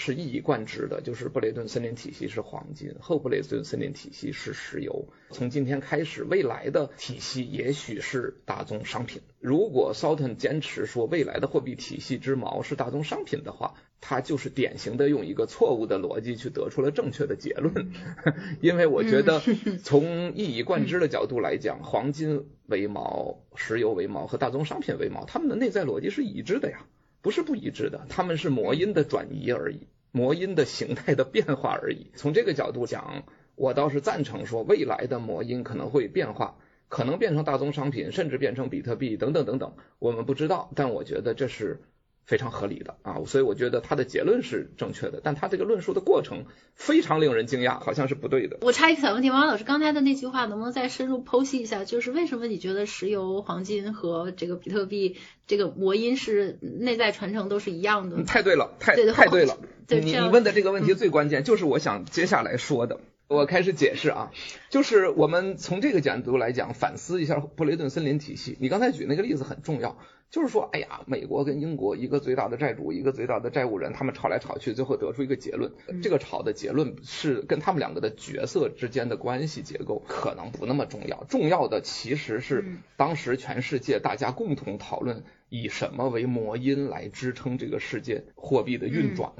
[0.00, 5.08] 是一以贯之的，就是布雷顿森林体系是黄金，后布雷顿森林体系是石油。
[5.30, 9.22] 从今天开始，未来的体系也许是大宗商品。
[9.40, 17.90] 如果 Sultan 坚持说未来的货币体系之锚是大宗商品的话，他就是典型的用一个错误的逻辑去得出了正确的结论。
[18.62, 19.42] 因为我觉得
[19.82, 26.86] 从一以贯之的角度来讲，黄金为锚、石油为锚和大宗商品为锚，它们的内在逻辑是一致的呀。
[27.28, 32.06] 不是不一致的，他们是魔音的转移而已，魔音的形态的变化而已。
[32.14, 33.24] 从这个角度讲，
[33.54, 36.56] 我倒是赞成说，未来的魔音可能会变化，
[36.88, 40.70] 可能变成大宗商品，甚至变成比特币等等等等，我们不知道。
[40.74, 41.82] 但我觉得这是。
[42.28, 48.58] 非常合理的啊，所以我觉得他的结论是正确的，但他这个论述的过程非常令人惊讶，好像是不对的。
[48.60, 51.86] 我插一个小问题，王老师刚才的那句话能不能再深入剖析一下？
[51.86, 55.16] 就是为什么你觉得石油、黄金和这个比特币
[55.46, 58.22] 这个魔音是内在传承都是一样的？
[58.24, 59.56] 太对了，太太对了。
[59.88, 63.00] 你你问的这个问题最关键，就是我想接下来说的。
[63.28, 64.32] 我开始解释啊，
[64.70, 68.56] 就是我们从这个角度来讲，反思一下布雷顿森林体系。
[68.58, 69.98] 你刚才举那个例子很重要，
[70.30, 75.70] 就是说，哎呀，美国跟英国一个最大的债主，一个最大的债务人，他们吵来吵去，最后得出一个结论。
[76.02, 82.64] 这个吵的结论是跟他们两个的角色之间的关系结构可能不那么重要，重要的其实是
[82.96, 89.32] 当时全世界大家共同讨论以什么为魔因来支撑这个世界货币的运转。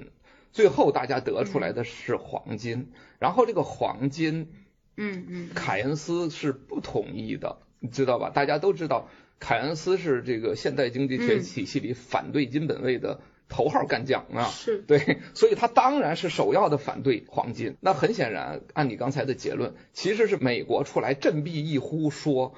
[0.53, 4.49] 最后大家得出来的是黄金，然后这个黄金，
[4.97, 8.31] 嗯嗯，凯恩斯是不同意的，你知道吧？
[8.31, 17.77] 大家都知道，凯恩斯是这个现代经济学体系里反对金本位的头号干将啊，是对，所以他当然是首要的反对黄金。
[17.81, 22.55] 那很显然，按你刚才的结论，其实是美国出来振臂一呼说。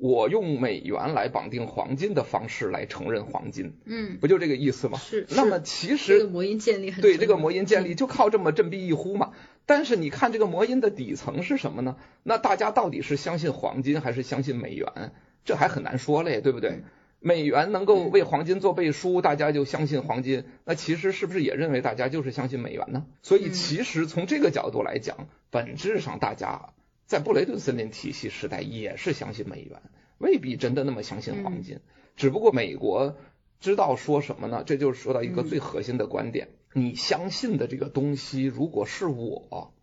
[0.00, 4.98] 我用美元来绑定黄金的方式来承认黄金，嗯，不就这个意思吗？
[4.98, 5.26] 是。
[5.28, 9.32] 那么其实模因建立很对这个魔音建立就靠这么振臂一呼嘛。
[9.66, 11.96] 但是你看这个魔音的底层是什么呢？
[12.22, 15.12] 那大家到底是相信黄金还是相信美元？
[15.44, 16.82] 这还很难说嘞，对不对？
[17.20, 20.44] 美元能够为黄金做背书，大家就相信黄金。
[20.64, 23.04] 那其实是不是也认为大家就是相信美元呢？
[23.20, 26.70] 所以其实从这个角度来讲，本质上大家。
[27.10, 29.82] 在布雷顿森林体系时代也是相信美元，
[30.18, 31.80] 未必真的那么相信黄金。
[32.14, 33.16] 只不过美国
[33.58, 34.62] 知道说什么呢？
[34.64, 39.74] 这就是说到一个最核心的观点：你相信的这个东西，如果是我，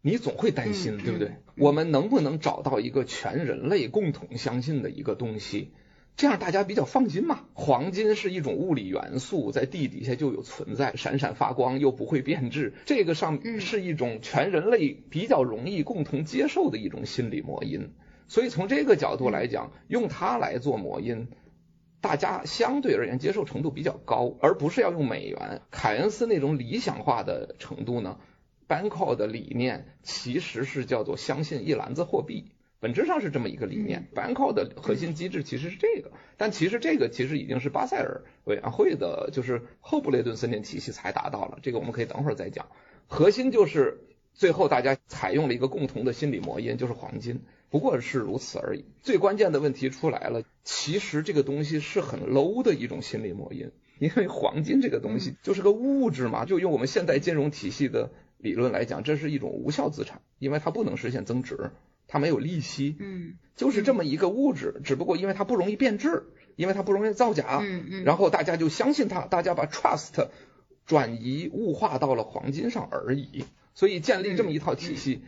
[0.00, 1.36] 你总会担心，对不对？
[1.56, 5.74] 我们能不能找到一个全人类共同相信的一个东西？
[6.16, 7.40] 这样大家比较放心嘛。
[7.54, 12.74] 黄金是一种物理元素，在地底下就有存在，闪闪发光又不会变质。
[12.86, 17.92] 这个上是一种全人类比较容易共同接受的一种心理魔音。
[18.28, 21.28] 所以从这个角度来讲，用它来做魔音，
[22.00, 25.62] 大家相对而言接受程度比较高，而不是要用美元。
[25.70, 28.18] 凯恩斯那种理想化的程度呢
[28.66, 32.53] b a n k o 的理念其实是叫做相信一篮子货币。
[32.84, 41.60] 本质上是这么一个理念 b a n k o 的核心机制其实是这个，但其实这个其实已经是巴塞尔委员会的，就是后布雷顿森林体系才达到了。
[41.62, 42.66] 这个我们可以等会儿再讲。
[43.06, 44.02] 核心就是
[44.34, 47.40] 最后大家采用了一个共同的心理魔因，就是黄金。
[47.70, 48.84] 不过是如此而已。
[49.00, 61.70] 最关键的问题出来了，其实这个东西是很 low 的一种心理魔音，因为黄金这个东西就是个物质嘛，就用我们现代金融体系的理论来讲，这是一种无效资产，因为它不能实现增值，
[62.06, 66.24] 它没有利息，嗯，就是这么一个物质，只不过因为它不容易变质，
[66.56, 70.28] 因为它不容易造假，嗯嗯，然后大家就相信它，大家把 trust
[70.86, 73.44] 转移物化到了黄金上而已，
[73.74, 75.22] 所以建立这么一套体系，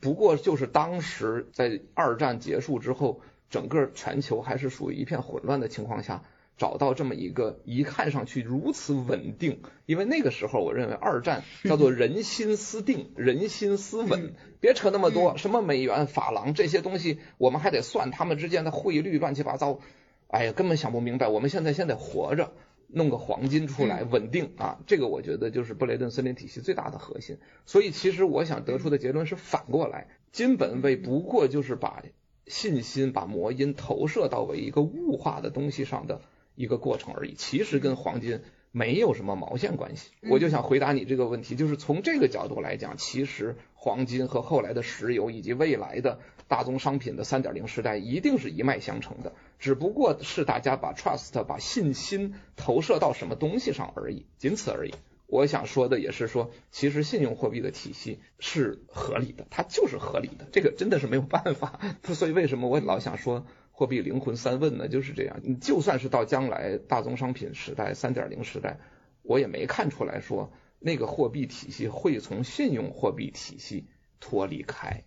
[0.00, 3.20] 不过就是当时在二战结束之后，
[3.50, 6.22] 整个全球还是属于一片混乱的情况下，
[6.60, 19.80] 找到这么一个一看上去如此稳定，因为那个时候我认为二战 叫做人心思定， 人心思稳，别扯那么多，什么美元、法郎这些东西，我们还得算他们之间的汇率乱七八糟，
[20.28, 21.28] 哎呀，根本想不明白。
[21.28, 22.52] 我们现在先得活着。
[22.92, 27.38] 弄个黄金出来稳定啊，这个我觉得就是布雷顿森林体系最大的核心。
[27.64, 32.02] 所以其实我想得出的结论是反过来，金本位不过就是把
[32.48, 36.20] 信心、把魔音投射到为一个物化的东西上的
[36.54, 38.40] 一个过程而已，其实跟黄金
[38.72, 40.10] 没有什么毛线关系。
[40.28, 49.32] 我就想回答你这个问题，就是从这个角度来讲，其实黄金和后来的石油以及未来的大宗商品的三点零时代一定是一脉相承的。
[49.58, 54.94] 只不过是大家把 trust 把信心投射到什么东西上而已，仅此而已。
[55.26, 61.78] 我想说的也是说，其实信用货币的体系是合理的，它就是合理的，这个真的是没有办法。
[62.02, 63.46] 所以为什么我老想说
[63.80, 64.88] 货币灵魂三问呢？
[64.88, 65.40] 就是这样。
[65.42, 68.78] 你就算是到将来大宗商品时代、三点零时代，
[69.22, 73.86] 我也没看出来说那个货币体系会从信用货币体系
[74.20, 75.04] 脱离开。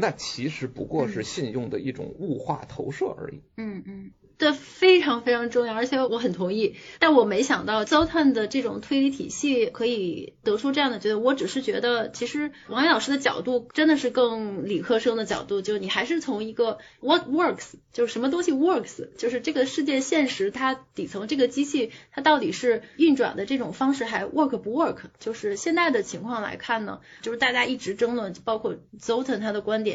[0.00, 3.40] 那其实不过是信用的一种物化投射而已。
[3.56, 4.10] 嗯嗯。
[4.38, 6.76] 这非常非常重要，而且我很同意。
[7.00, 11.24] 但我没想到 Zotan 的这种推理体系可以得出这样的结论。
[11.24, 24.98] 我只是觉得，其实王岩老师的角度真的是更理科生的角度，就你还是从一个 What works，就是什么东西 works，就是这个世界现实它底层这个机器它到底是运转的这种方式还 work 不 work？
[25.18, 29.87] 就是现在的情况来看呢，就是大家一直争论，包括 Zotan 他的观点，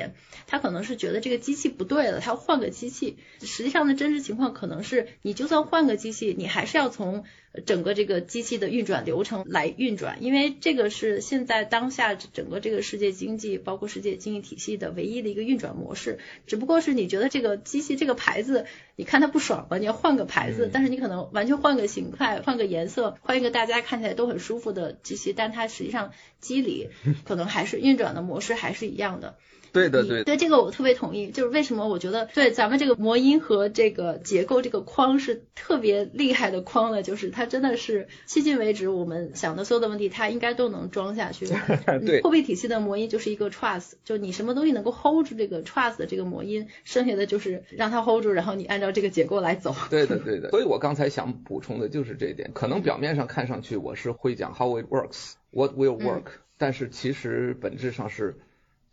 [0.48, 3.16] 他可能是觉得这个机器不对了，他要换个机器。
[3.40, 4.34] 实际上的真实情。
[4.34, 7.24] 情况可能是，你就算换个机器，你还是要从
[7.68, 16.18] 整个这个机器的运转流程来运转，因为这个是现在当下整个这个世界经济，包括世界经济体系的唯一的一个运转模式。
[16.48, 18.66] 只不过是你觉得这个机器这个牌子，
[18.96, 26.90] 你看它不爽了，你要换个牌子，但是你可能完全换个形态、换个颜色、换一个大家看起来都很舒服的机器，但它实际上机理
[27.24, 29.38] 可能还是运转的模式还是一样的。
[29.74, 31.32] 对的，对，对这个我特别同意。
[31.32, 37.02] 就是为什么我觉得对咱们这个魔音和这个结构这个框是特别厉害的框呢？
[37.02, 41.48] 就是它真的是迄今为止我们想的所有的问题，它应该都能装下去。
[42.06, 49.76] 对，货币体系的魔音就是一个 trust，就你什么东西能够 hold 住这个 trust 的这个魔音，剩下的就是让它 hold 住，然后你按照这个结构来走。
[49.90, 50.52] 对的，对的。
[50.52, 52.52] 所以我刚才想补充的就是这一点。
[52.54, 56.26] 可能表面上看上去我是会讲 how it works，what will work，
[56.60, 58.38] 但是其实本质上是。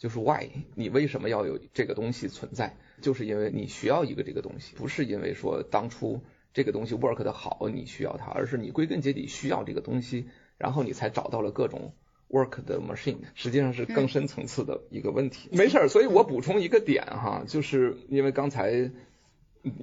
[0.00, 2.74] 就是 why 你为什么要有这个东西存在？
[3.02, 6.22] 就是因为你需要一个这个东西，不是因为说当初
[6.54, 10.24] 这个东西 work 的好你需要它，而是你归根结底需要这个东西，
[10.56, 11.92] 然后你才找到了各种
[12.30, 15.50] work 的 machine，实际上是更深层次的一个问题。
[15.52, 18.90] 没事儿，所以我补充一个点哈，就是因为刚才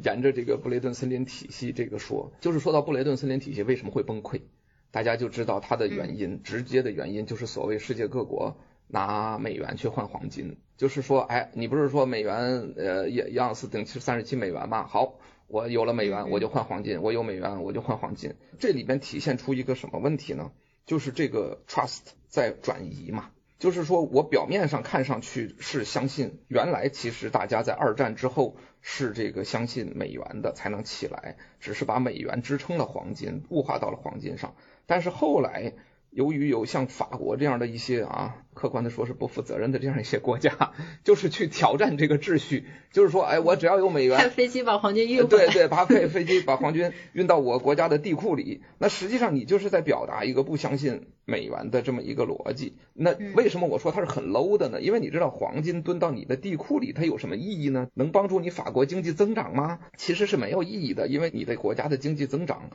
[0.03, 4.41] 沿着这个布雷顿森林体系这个说，就是说到布雷顿森林体系为什么会崩溃，
[4.89, 8.57] 大家就知道它的原因，直接的原因就是所谓世界各国。
[8.87, 14.87] 拿美元去换黄金，就是说，哎，你不是说美元呃一盎司等于三十七美元吗？
[14.87, 18.35] 好，我有了美元，我就换黄金，我有美元，我就换黄金。
[18.59, 20.51] 这里边体现出一个什么问题呢？
[20.85, 35.73] 就是这个 trust 在转移嘛，就是说我表面上看上去是相信，原来其实大家在二战之后是这个相信美元的才能起来，只是把美元支撑了黄金，物化到了黄金上，但是后来。
[36.11, 40.71] 由于有像法国这样的一些啊，客观的说是不负责任的这样一些国家，
[41.03, 52.77] 就是去挑战这个秩序，就是说，哎，我只要有美元，派飞机把黄金运对对，把飞飞机把黄金运到我国家的地库里，那实际上你就是在表达一个不相信美元的这么一个逻辑。
[52.93, 54.81] 那为什么我说它是很 low 的呢？
[54.81, 57.89] 因为你知道黄金蹲到你的地库里，它有什么意义呢？
[57.93, 59.79] 能帮助你法国经济增长吗？
[59.97, 62.71] 其实是没有意义的，因为你的国家的经济增长。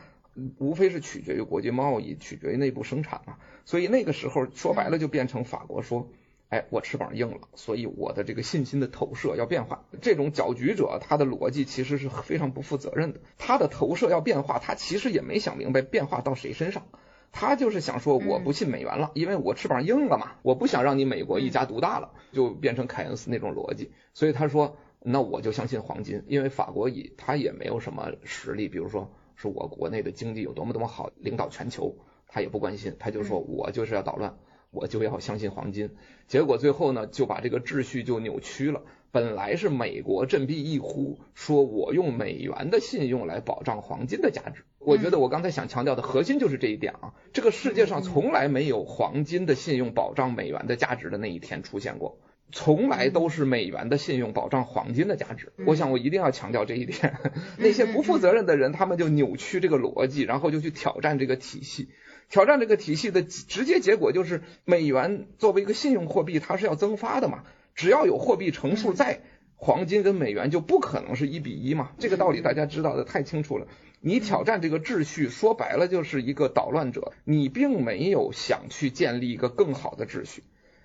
[0.58, 3.36] 无非是取决于国际贸易，取决于内部生产嘛。
[3.64, 6.10] 所以那个时候说白了就变成法国说，
[6.48, 9.84] 哎，我翅膀硬了，所以我的这个信心的投射要变化。
[10.00, 16.86] 这种搅局者他的逻辑其实是非常不负责任的，他的投射要变化，他其实也没想明白变化到谁身上。
[17.34, 23.90] 他就是想说我不信美元了，因为我翅膀硬了嘛，我不想让你美国一家独大了，就变成凯恩斯那种逻辑。
[24.12, 31.96] 所以他说，那我就相信黄金，因为法国也他也没有什么实力，比如说是我国内的经济有多么多么好，领导全球，
[32.28, 34.38] 他也不关心，他就说我就是要捣乱，
[34.70, 35.90] 我就要相信黄金。
[36.26, 38.82] 结果最后呢，就把这个秩序就扭曲了。
[39.10, 44.64] 本来是美国振臂一呼，说我用美元的信用来保障黄金的价值。
[44.78, 52.18] 我觉得我刚才想强调的核心就是这一点啊，这个世界上从来没有黄金的信用保障美元的价值的那一天出现过，
[52.52, 55.52] 从来都是美元的信用保障黄金的价值。
[55.66, 57.16] 我想我一定要强调这一点。
[57.58, 61.88] 那些不负责任的人，他们就扭曲这个逻辑，然后就去挑战这个体系。
[62.28, 67.44] 挑战这个体系的直接结果就是，美元作为一个信用货币，它是要增发的嘛。
[67.74, 69.20] 只要有货币乘数在，
[69.56, 71.92] 黄金跟美元就不可能是一比一嘛。
[71.98, 73.66] 这个道理大家知道的太清楚了。
[74.00, 77.12] 你挑战这个秩序，说白了就是一个捣乱者。
[77.24, 80.42] 你并没有想去建立一个更好的秩序，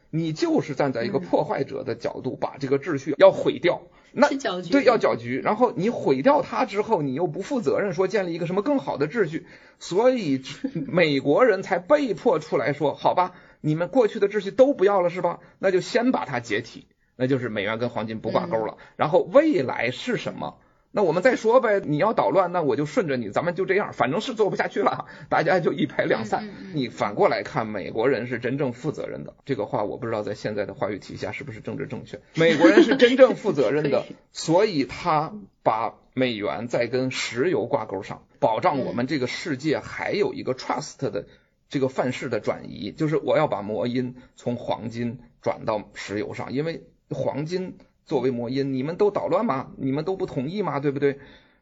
[0.09, 3.81] 你就是站在一个破坏者的角度，把这个秩序要毁掉。
[4.13, 4.29] 那
[4.71, 5.39] 对，要搅局。
[5.39, 9.45] 然后你毁掉它之后，你又不负责任，说建立一个什么更好的秩序，
[9.79, 10.41] 所以
[10.87, 13.33] 美国人才被迫出来说，好吧。
[13.59, 15.39] 你们过去的秩序都不要了是吧？
[15.59, 18.77] 那就先把它解体，那就是美元跟黄金不挂钩了。
[18.95, 20.57] 然后未来是什么？
[20.97, 21.79] 那我们再说呗。
[21.79, 26.49] 你要捣乱，那我就顺着你，咱们就这样，反正是做不下去了，大家就一拍两散。
[26.73, 29.35] 你反过来看，美国人是真正负责任的。
[29.45, 32.19] 这个话我不知道在现在的话语体系下是不是政治正确。
[32.33, 41.27] 美国人是真正负责任的， 所以他把美元在跟石油挂钩上，保障我们这个世界还有一个 trust 的。
[41.69, 47.77] 这个范式的转移，就是我要把魔音从黄金转到石油上，因为黄金
[48.07, 49.71] 作为魔音，你们都捣乱吗？
[49.77, 50.79] 你们都不同意吗？
[50.79, 51.19] 对不对？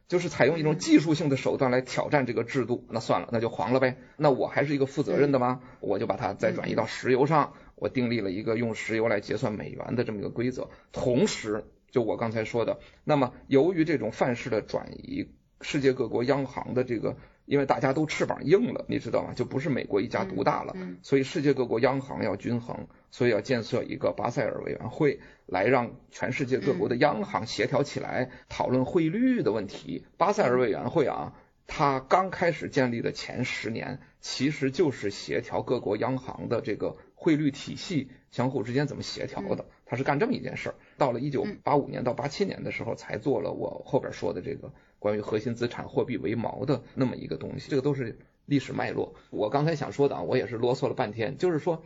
[0.08, 3.98] 就是采用一种技术性的手段来挑战这个制度，那算了，那就黄了呗。
[4.16, 5.60] 那我还是一个负责任的吗？
[5.80, 10.70] 我就把它再转移到石油上，我订立了一个用石油来结算美元的这么一个规则。
[10.92, 15.28] 同时，就我刚才说的，那么由于这种范式的转移，
[15.60, 17.16] 世界各国央行的这个。
[17.46, 19.32] 因为大家都翅膀硬了，你知道吗？
[19.34, 30.04] 就不是美国一家独大了，所以世界各国央行要均衡，所以要建设一个巴塞尔委员会，来让全世界各国的央行协调起来讨论汇率的问题。
[30.16, 31.34] 巴塞尔委员会啊，
[31.66, 40.74] 它刚开始建立的前十年，其实就是协调各国央行的这个汇率体系相互之间怎么协调的，它是干这么一件事儿。
[40.98, 44.72] 到了一九八五年到八七年的时候，才做了我后边说的这个。
[44.98, 49.14] 关于核心资产货币为锚的那么一个东西，这个都是历史脉络。
[49.30, 51.82] 我刚才想说的啊，我也是啰嗦了半天，就是说，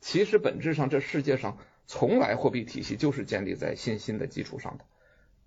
[0.00, 4.84] 其实本质上这世界上从来货币体系就是建立在信心的基础上的。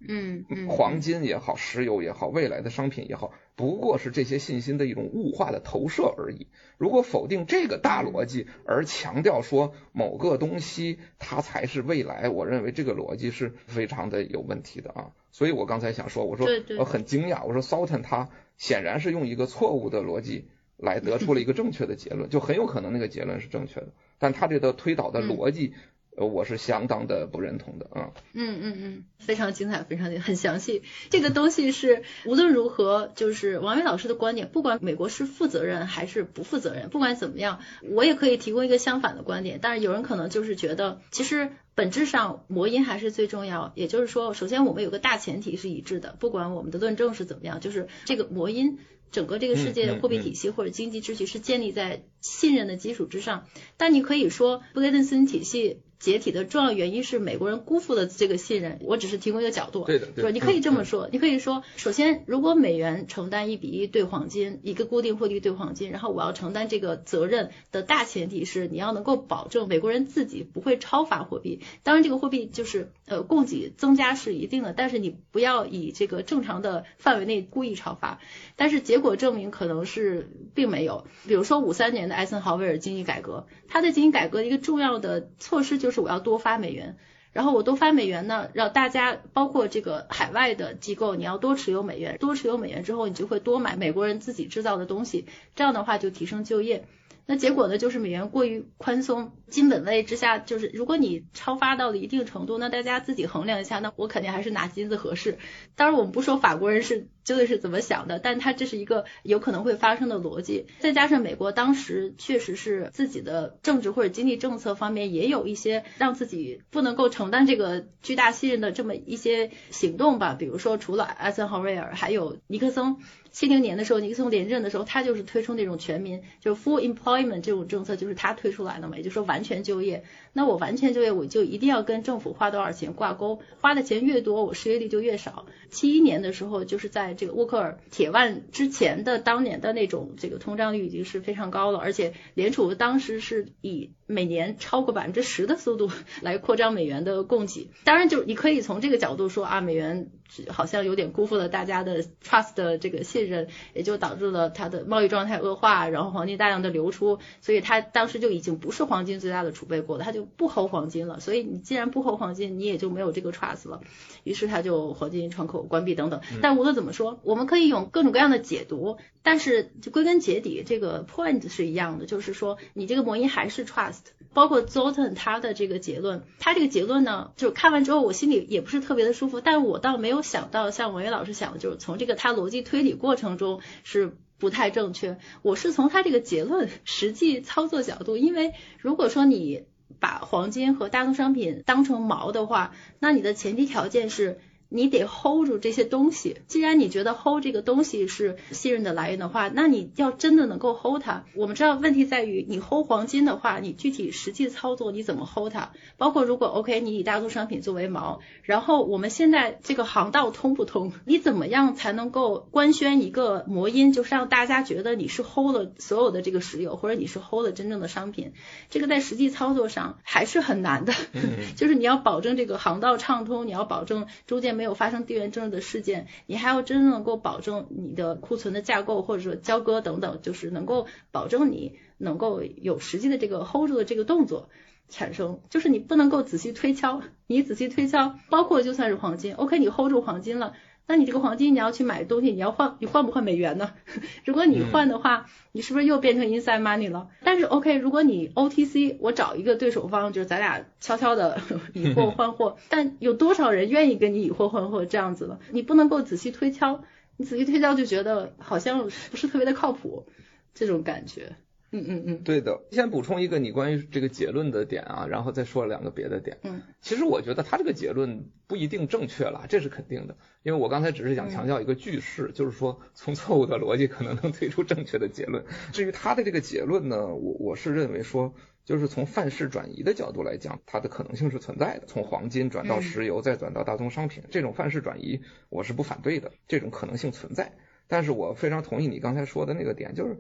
[0.07, 6.47] 嗯，黄金也好，石油也好，未来的商品也好，不过是这些信心的一种物化的投射而已。
[6.77, 15.11] 如果否定这个大逻辑，而强调说某个东西它才是未来，我认为这个逻辑是非常的有问题的啊。
[15.35, 16.47] 所以我刚才想说，我说
[16.79, 25.73] 我很惊讶，我说 Sultan 他显然是用一个错误的逻辑来得出了一个正确的结论，就很有可能那个结论是正确的，但他这个推导的逻辑。
[26.17, 28.13] 呃，我是相当的不认同的啊。
[28.33, 30.81] 嗯嗯嗯，非常精彩，非常很详细。
[31.09, 39.59] 这个东西是无论如何，就是王伟老师的观点，不管美国是负责任还是不负责任，不管怎么样，我也可以提供一个相反的观点。
[39.61, 43.71] 但是有人可能就是觉得，其实本质上魔音还是最重要。
[43.75, 48.79] 也就是说，首先我们有个大前提是一致的，不管我们的论证是怎么样，就是这个魔音。
[49.11, 53.47] 整个这个世界的货币体系或者经济秩序是建立在信任的基础之上，
[53.77, 55.83] 但你可以说布雷顿森林体系。
[55.99, 78.19] 解体的重要原因是美国人辜负了这个信任，我只是提供一个角度，对的，对，你可以这么说，你可以说，首先，如果美元承担一比一兑黄金，一个固定汇率兑黄金，然后我要承担这个责任的大前提是你要能够保证美国人自己不会超发货币，当然这个货币就是呃供给增加是一定的，但是你不要以这个正常的范围内故意超发，
[78.55, 86.01] 但是结果证明可能是并没有，比如说五三年的艾森豪威尔经济改革，它的经济改革一个重要的措施就是。
[86.01, 86.97] 我要多发美元，
[87.31, 95.25] 然后我多发美元呢，让大家包括这个海外的机构，你要多持有美元，多持有美元之后，你就会多买美国人自己制造的东西，
[95.55, 96.85] 这样的话就提升就业。
[97.25, 105.39] 那结果呢，就是美元过于宽松，金本位之下，就是如果你超发到了一定程度，那大家自己衡量一下，那我肯定还是拿金子合适。
[105.75, 110.67] 当然，我们不说法国人是究竟是怎么想的，但它这是一个有可能会发生的逻辑。
[110.79, 123.01] 再加上美国当时确实是自己的政治或者经济政策方面也有一些让自己不能够承担这个巨大信任的这么一些行动吧，比如说除了艾森豪威尔，还有尼克松。
[123.31, 130.05] 七零年的时候，尼克松连任的时候，他就是推出那种全民，就是 full employment 这种政策，就是他推出来的嘛，也就是说完全就业。
[130.37, 135.45] 那我完全就业，我就一定要跟政府花多少钱挂钩，花的钱越多，我失业率就越少。
[135.69, 145.89] 七一年的时候，就是在这个沃克尔铁腕之前的当年的那种这个通胀率已经是非常高了，而且联储当时是以每年超过百分之十的速度
[146.21, 147.71] 来扩张美元的供给。
[147.85, 150.11] 当然，就你可以从这个角度说啊，美元。
[150.49, 161.19] 好像有点辜负了大家的 trust 的这个信任，也就导致了它的贸易状态恶化，然后黄金大量的流出，所以它当时就已经不是黄金最大的储备国了，它就不 hold 黄金了。
[161.19, 163.81] 所以你既然不 hold 黄金，你也就没有这个 trust 了。
[164.23, 166.21] 于是它就黄金窗口关闭等等。
[166.41, 174.01] 但无论怎么说，我们可以用各种各样的解读，但是就归根结底，这个 point 是一样的，就是说你这个模因还是 trust。
[174.35, 185.17] 包括 Zoltan 他的这个结论，他这个结论呢，就是看完之后我心里也不是特别的舒服，但我倒没有想到像王源老师想的，就是从这个他逻辑推理过程中是不太正确。
[185.41, 189.63] 我是从他这个结论实际操作角度，因为如果说你
[189.99, 194.39] 把黄金和大宗商品当成锚的话，那你的前提条件是。
[194.69, 196.37] 你得 hold 住这些东西。
[196.47, 201.25] 既然你觉得 hold 这个东西是信任的来源的话，那你要真的能够 hold 它。
[201.35, 205.71] 我们知道问题在于，你 hold 黄金的话，你具体实际操作你怎么 hold 它？
[205.97, 210.93] 包括如果 OK，你以大宗商品作为锚，然后我们现在这个航道通不通？
[211.05, 218.33] 你怎么样才能够官宣一个魔音，就是让大家觉得你是 hold 了所有的这个石油，或者你是 hold 了真正的商品？
[218.69, 220.93] 这个在实际操作上还是很难的。
[221.55, 224.54] 就是你要保证这个航道畅通，你要保证中间。
[224.55, 234.49] 没有发生地缘政治的事件，你还要真正能够保证你的库存的架构或者说交割等等，就是能够保证你能够有实际的这个 hold 住的这个动作
[234.89, 240.53] 产生，就是你不能够仔细推敲，你仔细推敲，包括就算是黄金，OK，你 hold 住黄金了。
[240.87, 243.73] 那你这个黄金你要去买东西，你要换，你换不换美元呢？
[244.23, 247.09] 如果你换的话，你是不是又变成 inside money 了？
[247.23, 251.41] 但是 OK，如果你 OTC，我找一个对手方，就是咱俩悄悄的
[251.73, 255.39] 以货换货， 但有多少人愿意跟你以货换货这样子了？
[255.51, 256.83] 你不能够仔细推敲，
[257.17, 260.05] 你仔细推敲就觉得好像不是特别的靠谱，
[260.53, 261.35] 这种感觉。
[261.71, 262.61] 嗯嗯嗯，对的。
[262.71, 266.37] 先补充一个你关于这个结论的点啊，然后再说两个别的点。
[266.43, 270.15] 嗯，其实我觉得他这个结论不一定正确了，这是肯定的。
[270.43, 275.43] 因为我刚才只是想强调一个句式，就是说从错误的逻辑可能能推出正确的结论。
[275.73, 281.87] 至于他的这个结论呢，我我是认为说，就是从范式转移的角度来讲，它的可能性是存在的。
[281.87, 287.51] 从黄金转到石油，再转到大宗商品，这种范式转移我是不反对的，这种可能性存在。
[287.87, 290.17] 但是我非常同意你刚才说的那个点，就是。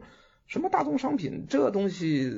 [0.47, 2.31] 什么大宗商品这东西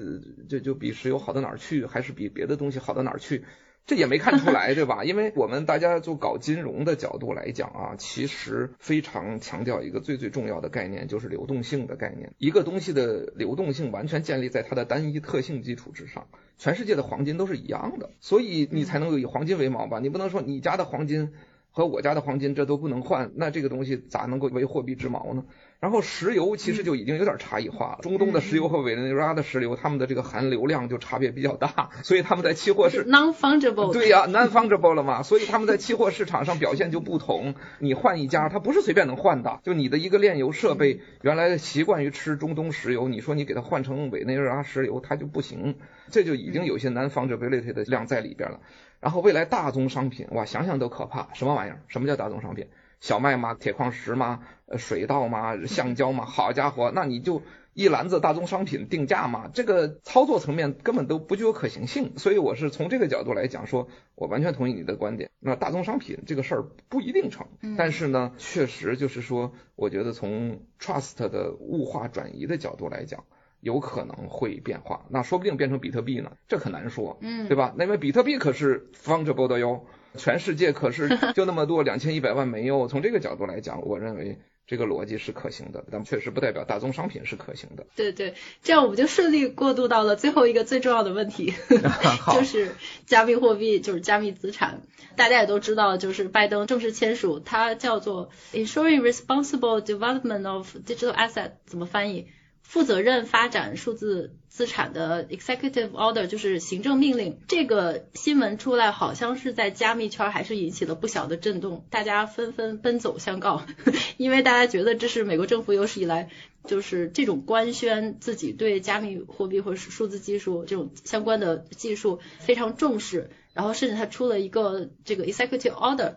[0.48, 3.44] 就就比石油好到哪儿去，还是比别的东西好到哪儿去？
[3.86, 5.06] 这也没看出来，对吧？
[5.06, 12.34] 因为我们大家就搞金融的角度来讲啊，其实非常强调一个最最重要的概念，就是流动性的概念。
[12.38, 16.28] 一个东西的流动性完全建立在它的单一特性基础之上。
[16.58, 20.00] 全世界的黄金都是一样的，所以你才能够以黄金为锚吧？
[20.00, 21.32] 你不能说你家的黄金
[21.78, 25.44] 和我家的黄金这都不能换，那这个东西咋能够为货币之锚呢？
[25.80, 37.54] 然后石油其实就已经有点差异化了，中东的石油和委内瑞拉的石油，它们的这个含硫量就差别比较大，所以他们在期货市 non fungible 对呀 non fungible 了嘛，所以他们在期货市场上表现就不同。
[37.78, 45.76] 你换一家，它不是随便能换的，就你的一个炼油设备原来习惯于吃中东石油，你说你给它换成委内瑞拉石油，它就不行，
[46.10, 48.62] 这就已经有些 non fungibility 的量在里边了。
[49.00, 51.82] 然后未来大宗商品，哇，想想都可怕，什么玩意儿？
[51.88, 52.68] 什么叫大宗商品？
[53.00, 53.54] 小麦吗？
[53.54, 54.42] 铁矿石吗？
[54.66, 55.56] 呃，水稻吗？
[55.68, 56.26] 橡胶吗？
[56.26, 57.44] 好家伙，那你就
[57.74, 62.18] 一篮子大宗商品定价嘛，这个操作层面根本都不具有可行性。
[62.18, 65.30] 所以我是从这个角度来讲，说我完全同意你的观点。
[65.40, 67.46] 那大宗商品这个事儿不一定成，
[67.78, 73.26] 但是呢，确实就是说，我觉得从 trust 的物化转移的角度来讲，
[73.68, 75.06] 有可能会变化。
[75.10, 77.76] 那说不定变成比特币呢，这很难说，嗯，对吧？
[77.80, 79.86] 因为比特币可是 fungible 的哟。
[80.16, 87.86] 全世界可是 就那么多两千一百万枚哟，从这个角度来讲，我认为这个逻辑是可行的，但确实不代表大宗商品是可行的。
[87.96, 91.54] 对对，这样我们就顺利过渡到了最后一个最重要的问题，
[92.34, 92.72] 就是
[93.06, 94.82] 加密货币，就是加密资产。
[95.16, 102.28] 大家也都知道，就是拜登正式签署，它叫做 Ensuring Responsible Development of Digital Assets，怎么翻译？
[102.68, 107.40] 负责任发展数字资产的 executive order，就是行政命令。
[107.48, 113.66] 这个新闻出来，好像是在加密圈还是引起了不小的震动，大家纷纷奔走相告，
[114.18, 116.30] 因为大家觉得这是美国政府有史以来
[116.66, 126.16] 就是这种官宣自己对加密货币或者数字技术这种相关的技术非常重视，然后甚至他出了一个这个 executive order。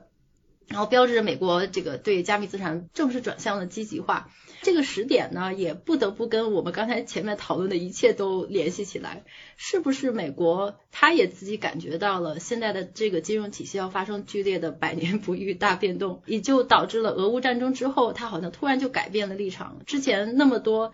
[0.70, 4.30] 然后标志着美国这个对加密资产正式转向的积极化，
[4.62, 9.24] 这个时点呢，也不得不跟我们刚才前面讨论的一切都联系起来。
[9.56, 19.80] 是不是美国他也自己感觉到了现在的这个金融体系要发生剧烈的百年不遇大变动，也就导致了俄乌战争之后，他好像突然就改变了立场。
[19.86, 20.92] 之前那么多。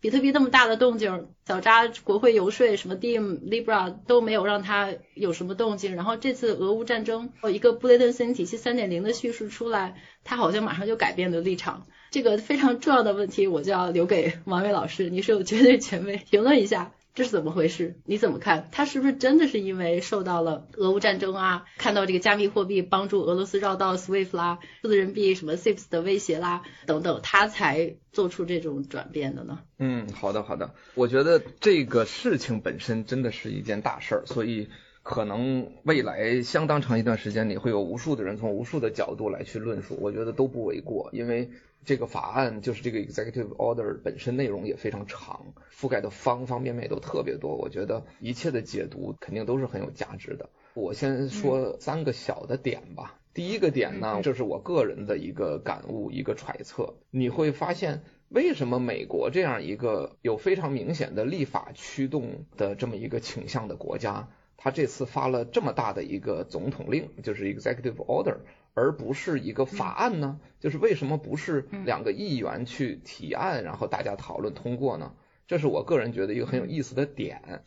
[0.00, 5.96] 比特币那么大的动静，小扎国会游说，什么 Dim Libra 都没有让他有什么动静。
[5.96, 11.86] 然后这次俄乌战争，哦一个布雷顿森林体系三点零的叙述出来，他好像马上就改变了立场。
[12.10, 16.92] 这个非常重要的问题，我就要留给王伟老师，你是有绝对权威，评论一下。
[17.16, 17.98] 这是怎么回事？
[18.04, 18.68] 你怎么看？
[18.70, 29.60] 他是不是真的是因为受到了俄乌战争啊，看到这个加密货币帮助俄罗斯绕道 SWIFT 啦，数字人民币什么 SIPS 的威胁啦等等，他才做出这种转变的呢？
[29.78, 34.68] 嗯，好的好的，我觉得这个事情本身真的是一件大事儿，所以
[35.06, 41.48] 可能未来相当长一段时间里会有无数的人从无数的角度来去论述，我觉得都不为过，因为。
[41.84, 47.54] 这个法案就是这个 executive order 本身内容也非常长，覆盖的方方面面都特别多。
[47.54, 50.50] 我觉得一切的解读肯定都是很有价值的。
[50.74, 53.20] 我先说三个小的点吧。
[53.34, 56.94] 第一个点呢，这是我个人的一个感悟，一个揣测。
[57.12, 68.38] 你会发现，为什么美国这样一个有非常明显的立法驱动的这么一个倾向的国家，他这次发了这么大的一个总统令，就是 executive order。
[68.78, 70.38] 而不是一个法案呢？
[70.60, 75.14] 就是为什么不是两个议员去提案，然后大家讨论通过呢？
[75.46, 77.64] 这是我个人觉得一个很有意思的点，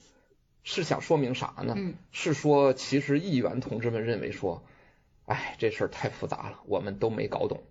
[0.62, 1.74] 是想说明啥呢？
[2.12, 4.64] 是说其实议员同志们认为说，
[5.26, 7.64] 哎，这事儿太复杂了，我们都没搞懂，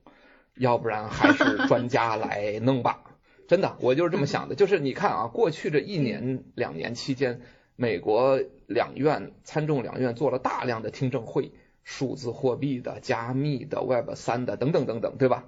[0.56, 3.04] 要不然还是 专家来弄吧。
[3.46, 4.56] 真的，我就是这么想的。
[4.56, 7.40] 就是你看啊，过去这一年两年期间，
[7.80, 11.52] 美国两院参众两院做了大量的听证会。
[11.90, 15.46] 数字货币的、加密的、Web 三的等等等等，对吧？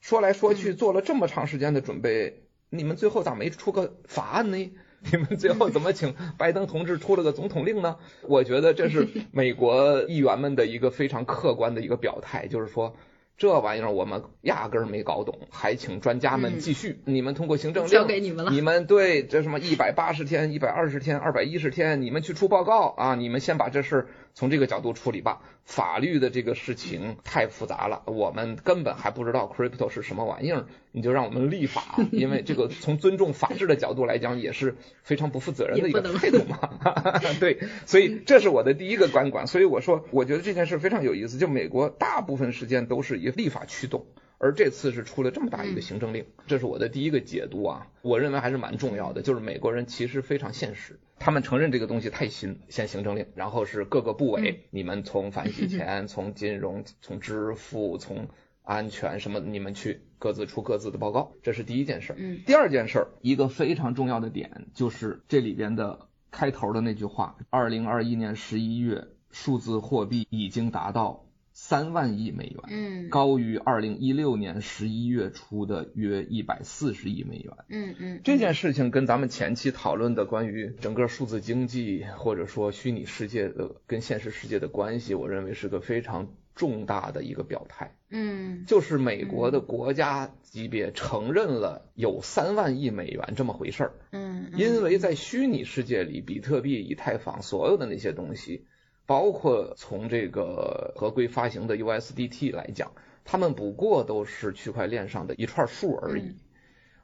[0.00, 4.72] 说来说去做了这么长时间的准备，你们最后咋没出个法案呢？
[5.10, 7.96] 你们最后怎么请拜登同志出了个总统令呢？
[8.22, 12.94] 我觉得这是美国议员们的一个非常客观的一个表态，就是说。
[13.38, 17.00] 这玩意儿我们压根儿没搞懂，还请专家们继续。
[17.04, 18.50] 你们通过行政令，交给你们了。
[18.50, 23.14] 你们对这什么一百八十天、一百二十天、二百一十天，你们去出报告啊！
[23.14, 25.42] 你们先把这事从这个角度处理吧。
[25.64, 30.66] 法律的这个事情太复杂了，我们根本还不知道 crypto 是什么玩意儿。
[30.92, 36.58] 你就让我们立法， 因为这个从尊重法治的角度来讲，也是非常不负责任的一个态度嘛。
[37.40, 39.46] 对，所以这是我的第一个观感。
[39.46, 41.36] 所以我说，我觉得这件事非常有意思。
[41.36, 44.06] 就美国大部分时间都是以立法驱动，
[44.38, 47.88] 而这次是出了这么大一个行政令，这是我的第一个解读啊。
[48.02, 58.28] 我认为还是蛮重要的，就是美国人其实非常现实，他们承认这个东西太新，先行政令，然后是各个部委，你们从反洗钱、从金融、从支付、从
[58.62, 62.14] 安全什么，你们去各自出各自的报告，这是第一件事。
[62.16, 71.25] 嗯，第二件事，一个非常重要的点就是这里边的开头的那句话：二零二一年十一月，数字货币已经达到
[71.58, 77.54] 三万亿美元，嗯，高于二零一六年十一月初的约一百四十亿美元。
[77.70, 86.28] 嗯嗯，这件事情跟咱们前期讨论的关于整个数字经济或者说虚拟世界的跟现实世界的关系，我认为是个非常。
[86.56, 98.64] 重大的一个表态，嗯，就是美国的国家级别承认了有三万亿美元这么回事儿，嗯，因为在虚拟世界里，比特币、以太坊所有的那些东西，
[99.06, 102.92] 包括从这个合规发行的 USDT 来讲，
[103.24, 106.34] 他们不过都是区块链上的一串数而已，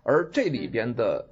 [0.03, 1.31] 而这里边的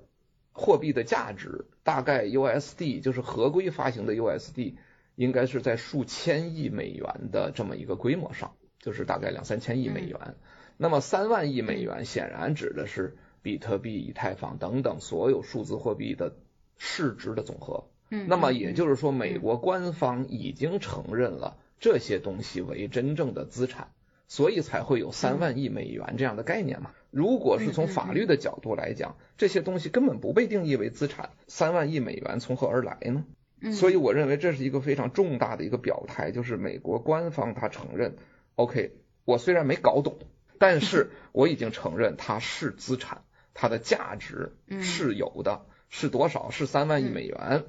[0.52, 4.76] 货币的价值，大概 USD 就是合规发行的 USD。
[5.16, 10.34] 应该是在数千亿美元的这么一个规模上，就是大概两三千亿美元。
[10.78, 16.36] 那么三万亿美元显然指的是比特币、以太坊等等所有数字货币的
[16.78, 17.89] 市值的总和。
[18.10, 23.92] 嗯，那么也就是说，美国官方已经承认了这些东西为真正的资产，
[24.26, 26.90] 所以才会有三万亿美元这样的概念嘛。
[27.10, 33.24] 如果是从法律的角度来讲，这些东西根本不被定义为资产，三万亿美元从何而来呢？
[33.72, 38.16] 所以我认为这是一个非常重大的一个表态，就是美国官方他承认
[38.54, 38.92] ，OK，
[39.24, 40.18] 我虽然没搞懂，
[40.58, 46.50] 但是 我已经承认它是资产，它的价值嗯是有的，是多少？
[46.50, 47.64] 是三万亿美元。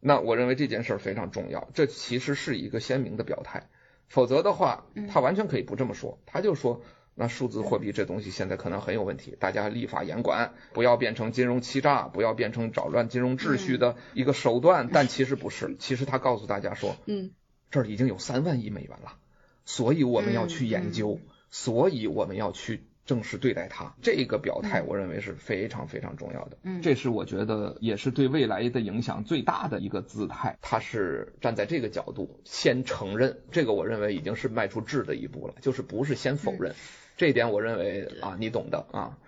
[0.00, 3.68] 那我认为这件事儿非常重要，这其实是一个鲜明的表态。
[4.08, 6.82] 否则的话，他完全可以不这么说，他就说。
[7.16, 14.88] 那数字货币这东西现在可能很有问题，大家立法严管，不要变成金融欺诈，不要变成扰乱金融秩序的一个手段。
[14.90, 17.32] 但其实不是，其实他告诉大家说，嗯，
[17.70, 19.18] 这儿已经有三万亿美元了，
[19.66, 21.20] 所以我们要去研究，
[21.50, 23.92] 所以我们要去正式对待他。
[24.02, 26.58] 这个表态，我认为是非常非常重要的。
[26.62, 30.56] 嗯这是我觉得也是对未来的影响最大的一个姿态。
[30.62, 36.76] 他是站在这个角度先承认，这个我认为已经是迈出质的一步了，就是不是先否认。
[37.16, 39.18] 这一点我认为啊，你懂的啊。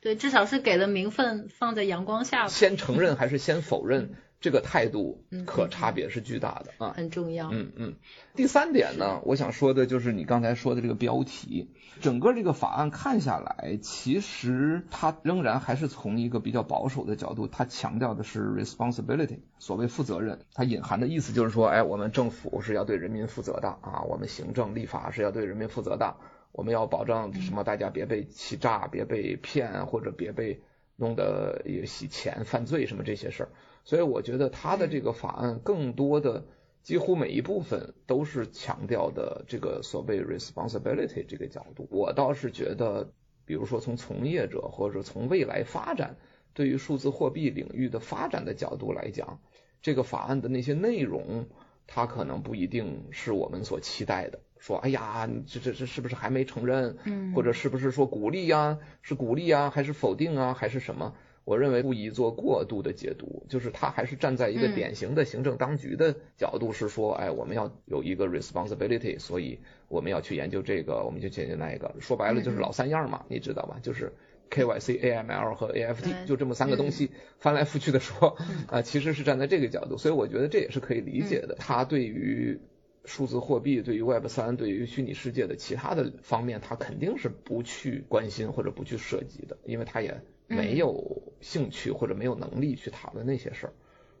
[0.00, 4.14] 对，至少是给了名分放在阳光下，先承认还是先否认，
[4.46, 6.92] 这个态度嗯可差别是巨大的啊。
[6.96, 7.50] 很重要。
[7.50, 7.94] 嗯嗯。
[8.36, 26.14] 第三点呢，我想说的就是你刚才说的这个标题，整个这个法案看下来，其实它仍然还是从一个比较保守的角度，它强调的是 responsibility，所谓负责任，它隐含的意思就是说，哎，我们政府是要对人民负责的啊，我们行政立法是要对人民负责的。
[26.52, 27.64] 我们要保证什么？
[27.64, 30.62] 大家别被欺诈，别被骗，或者别被
[30.96, 33.48] 弄得洗钱、犯罪什么这些事儿。
[33.86, 36.44] 所以我觉得他的这个法案更多的，
[36.82, 41.86] 几乎每一部分都是强调的这个所谓 responsibility 这个角度。
[41.90, 43.12] 我倒是觉得，
[43.44, 46.16] 比如说从从业者或者从未来发展
[46.52, 49.38] 对于数字货币领域的发展的角度来讲，
[49.80, 51.46] 这个法案的那些内容，
[51.86, 54.40] 它可能不一定是我们所期待的。
[54.58, 56.96] 说，哎呀，这这这是不是还没承认？
[57.04, 58.78] 嗯，或者是不是说鼓励呀？
[59.02, 61.14] 是鼓励啊，还是否定啊，还是什么？
[61.46, 71.94] 我认为不宜做过度的解读，就是他还是站在一个典型的行政当局的角度，是说，哎，我们要有一个 responsibility，所以我们要去研究这个，我们就去研究那个。
[72.00, 73.78] 说白了就是老三样嘛，你知道吧？
[73.80, 74.12] 就是
[74.50, 78.36] KYC、AML 和 AFT，就这么三个东西 翻来覆去的说，
[78.66, 81.54] 啊，其实是站在这个角度，所以我觉得这也是可以理解的。
[81.60, 82.60] 他对于
[83.04, 93.72] 数字货币对于 Web 三对于虚拟世界的其他的方面，他肯定是不去关心或者不去涉及的，因为他也没有兴趣或者没有能力去讨论那些事儿。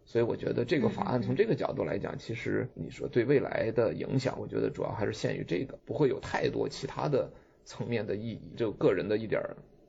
[0.04, 7.28] 所以我觉得这个法案从这个角度来讲，其实你说对未来的影响，我觉得主要还是限于这个，不会有太多其他的
[7.64, 8.52] 层面的意义。
[8.56, 9.42] 就个人的一点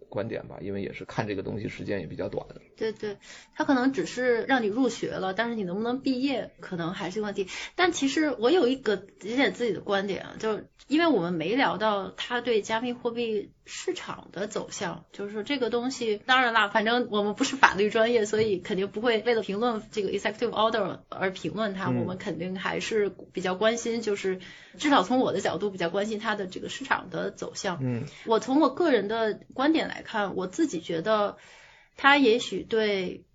[0.10, 2.44] 观点吧，因为也是看这个东西时间也比较短。
[2.78, 3.18] 对对，
[3.56, 7.48] 他可能只是让你入学了，但是你能不能毕业，可能还是个问题。
[7.76, 24.40] 但其实我有一个有点自己的观点啊，就是因为我们没聊到他对加密货币市场的走向，就是说这个东西，当然啦，反正我们不是法律专业，所以肯定不会为了评论这个 executive order 而评论它，嗯我们肯定还是比较关心，就是
[24.78, 27.80] 至少从我的角度比较关心它的这个市场的走向。
[27.82, 31.38] 嗯我从我个人的观点来看，我自己觉得
[31.98, 33.26] 它也许对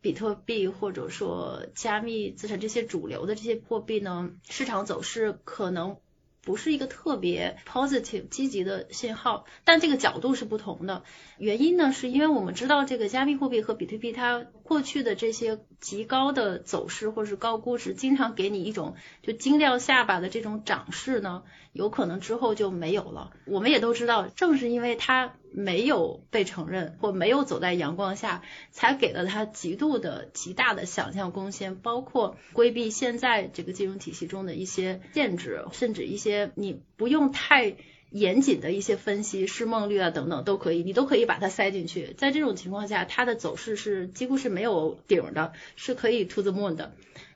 [0.00, 5.98] 比特币或者说加密资产这些主流的这些货币呢，市场走势可能
[6.44, 11.04] 不是一个特别 positive 积极的信号，但这个角度是不同的。
[11.38, 23.32] 原因呢，是因为我们知道这个加密货币和比特币它过去的这些极高的走势或是高估值，经常给你一种就惊掉下巴的这种涨势呢，有可能之后就没有了。
[23.46, 37.76] 我们也都知道，正是因为它没有被承认或没有走在阳光下，才给了它极度的极大的想象空间，包括规避现在这个金融体系中的一些限制，甚至一些你不用太。
[38.12, 42.12] 严谨的一些分析、市梦率啊等等都可以，你都可以把它塞进去。
[42.18, 46.92] 在这种情况下，它的走势是几乎是没有顶的，是可以 to the moon 的。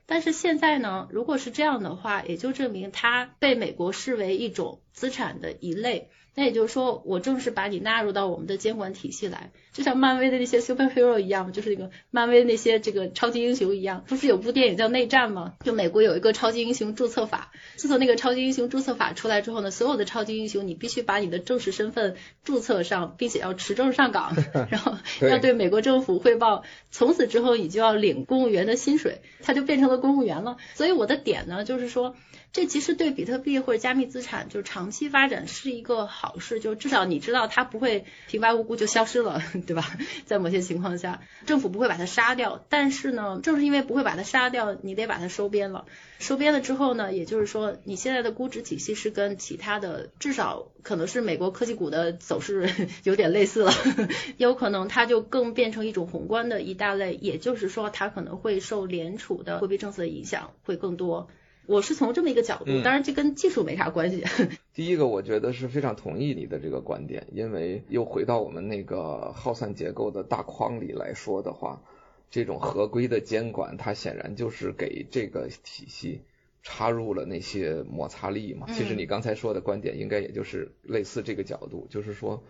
[0.07, 6.11] 但是现在呢，如果是这样的话，也就证明它被美国视为一种资产的一类。
[6.35, 14.05] 那也就是说，我正式把你纳入到我们的监管体系来，就像漫威的那些 superhero 一样，就是那个漫威那些这个超级英雄一样。
[14.09, 15.53] 不是有部电影叫《内战》吗？
[15.67, 24.35] 就美国有一个超级英雄注册法，自从那个超级英雄注册法出来之后呢，所有的超级英雄你必须把你的正式身份注册上，并且要持证上岗，
[24.73, 26.63] 然后要对美国政府汇报。
[26.91, 30.57] 从此之后，你就要领公务员的薪水，他就变成了公务员了。
[30.73, 32.17] 所以我的点呢，就是说。
[32.53, 39.85] 这其实对比特币或者加密资产就是长期发展是一个好事，就至少你知道它不会平白无故就消失了，对吧？
[40.25, 45.85] 在某些情况下，政府不会把它杀掉，但是呢，正是因为不会把它杀掉，你得把它收编了。
[46.19, 52.71] 收编了之后呢，也就是说你现在的估值体系是跟其他的至少可能是美国科技股的走势
[53.05, 53.73] 有点类似了，
[54.39, 61.29] 有可能它就更变成一种宏观的一大类，也就是说它可能会受联储的货币政策的影响会更多。
[61.67, 64.25] 我是从这么一个角度，嗯当然这跟技术没啥关系。
[64.73, 71.83] 第一个，我觉得是非常同意你的这个观点，因为又回到我们那个耗散结构的大框里来说的话，
[72.31, 76.23] 这种合规的监管，它显然就是给这个体系
[76.63, 78.67] 插入了那些摩擦力嘛。
[78.69, 82.43] 嗯其实你刚才说的观点，应该也就是类似这个角度，就是说，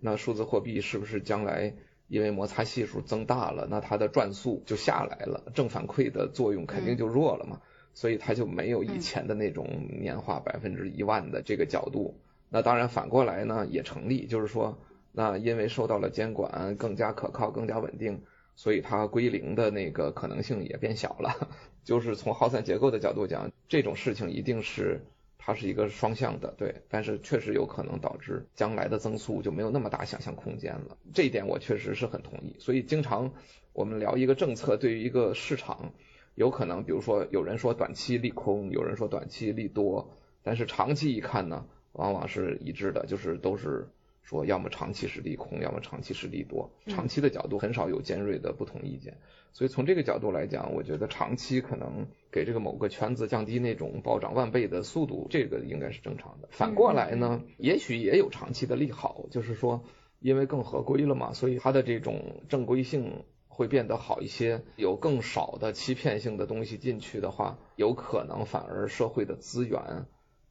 [0.00, 1.74] 那数字货币是不是将来
[2.08, 7.60] 因为摩擦系数增大了，那它的转速就下来了，正反馈的作用肯定就弱了嘛。
[7.92, 12.18] 所以它就没有以前的那种年化百分之一万的这个角度。
[12.48, 14.78] 那当然反过来呢也成立，就是说，
[15.12, 18.22] 那因为受到了监管，更加可靠、更加稳定，
[18.56, 21.48] 所以它归零的那个可能性也变小了。
[21.84, 25.04] 就是从耗散结构的角度讲，这种事情一定是
[25.38, 30.96] 它是一个双向的，对，但是确实有可能导致将来的增速就没有那么大想象空间了。
[31.14, 32.56] 这一点我确实是很同意。
[32.58, 33.32] 所以经常
[33.72, 35.92] 我们聊一个政策对于一个市场。
[36.34, 40.10] 有可能，比如说有人说短期利空，有人说短期利多，
[40.42, 43.88] 但是长期一看呢，往往是一致的，就是都是
[44.22, 46.70] 说要么长期是利空，要么长期是利多。
[46.86, 49.18] 长期的角度很少有尖锐的不同意见，
[49.52, 56.48] 所以从这个角度来讲，我觉得长期可能给这个某个圈子降低那种暴涨万倍的速度，这个应该是正常的。
[56.52, 59.84] 反过来呢，也许也有长期的利好，就是说
[60.20, 63.24] 因为更合规了嘛，所以它的这种正规性。
[63.52, 70.06] 会变得好一些，有更少的欺骗性的东西进去的话，有可能反而社会的资源，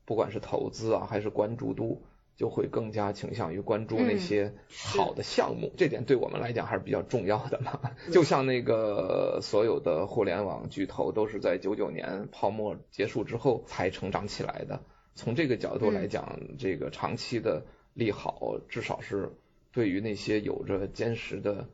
[0.05, 2.03] 不管是投资啊还是关注度，
[2.35, 5.71] 就会更加倾向于关注那些好的项目。
[5.75, 7.79] 这点对我们来讲还是比较重要的嘛。
[8.11, 14.83] 就像那个所有的互联网巨头都是在九九年泡沫结束之后才成长起来的。
[15.15, 19.31] 从这个角度来讲，这个长期的利好，至少是
[19.71, 21.69] 对于那些有着坚实的。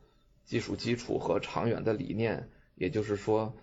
[0.46, 3.54] 技术基础和长远的理念，也就是说，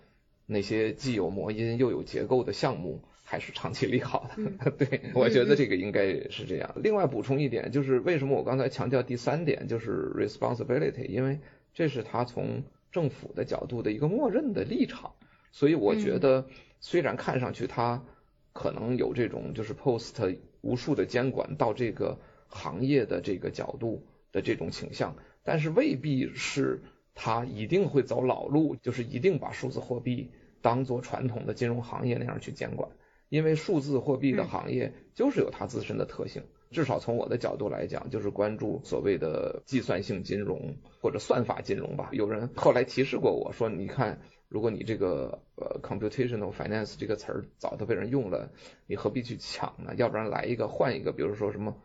[0.46, 4.34] 那些既有魔音又有结构的项目，还是长期利好的。
[4.36, 6.72] 嗯、 对，我觉得这个应该是这样。
[6.76, 11.40] 另外补充一点，就是为什么我刚才强调第三点，就是 responsibility，因为
[11.72, 12.62] 这是他从
[12.92, 15.12] 政府的角度的一个默认的立场。
[15.50, 16.46] 所以我觉得，
[16.80, 18.04] 虽然看上去他
[18.52, 25.16] 可能有这种就是 post 无数的监管到这个行业的这个角度的这种倾向。
[25.44, 26.82] 但是未必是
[27.14, 30.30] 他一定会走老路，就是一定把数字货币
[30.62, 32.90] 当做传统的金融行业那样去监管，
[33.28, 36.42] 因为数字货币的行业就是有它自身的特性。
[36.70, 42.08] 至少从我的角度来讲，就是关注所谓的计算性金融或者算法金融吧。
[42.10, 44.18] 有人后来提示过我说，你看，
[44.48, 48.50] 如果你这个呃 computational finance 这个词儿早都被人用了，
[48.88, 49.94] 你何必去抢呢？
[49.96, 51.76] 要不然来一个换一个，比如说什么。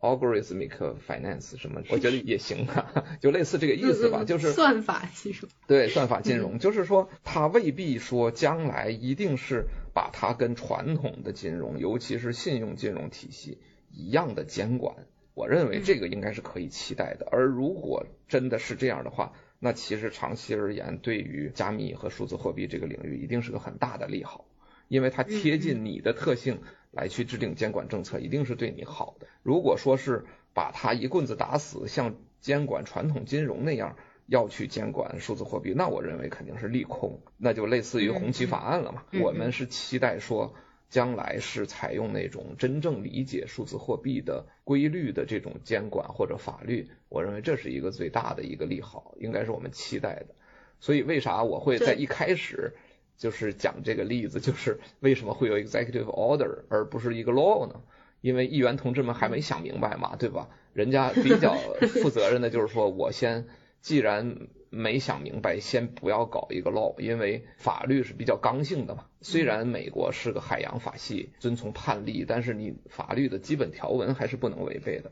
[0.00, 5.48] Algorithmic finance 什么，我觉得也行啊， 就类似这个意思吧，就是算法技术。
[5.66, 13.58] 对，算法金融，就是说它未必说将来一定是把它跟传统的金融，尤其是信用金融体系
[13.92, 14.94] 一样的监管。
[15.34, 17.26] 我认为这个应该是可以期待的。
[17.30, 24.46] 而如果真的是这样的话，那其实长期而言，对于加密和数字货币这个领域，一定是个很大的利好，
[24.88, 26.60] 因为它贴近你的特性。
[26.90, 29.26] 来去制定监管政策，一定是对你好的。
[29.42, 30.24] 如果说是
[30.54, 39.04] 把它一棍子打死，像监管传统金融那样要去监管数字货币，那我认为肯定是利空，那就类似于红旗法案了嘛。
[39.20, 40.54] 我们是期待说，
[40.88, 50.34] 将来是采用那种真正理解数字货币的规律的这种监管或者法律，我认为这是一个最大的一个利好，应该是我们期待的。
[50.80, 52.74] 所以为啥我会在一开始？
[53.18, 57.82] 就是讲这个例子，就是为什么会有 executive order 而不是一个 law 呢？
[58.20, 60.48] 因为议员同志们还没想明白嘛，对吧？
[60.72, 63.46] 人家比较负责任的，就是说我先
[63.80, 69.06] 既然没想明白，先不要搞一个 law，因为法律是比较刚性的嘛。
[69.20, 75.10] 虽然美国是个海洋法系，遵从判例，但是你法律的基本条文还是不能违背的。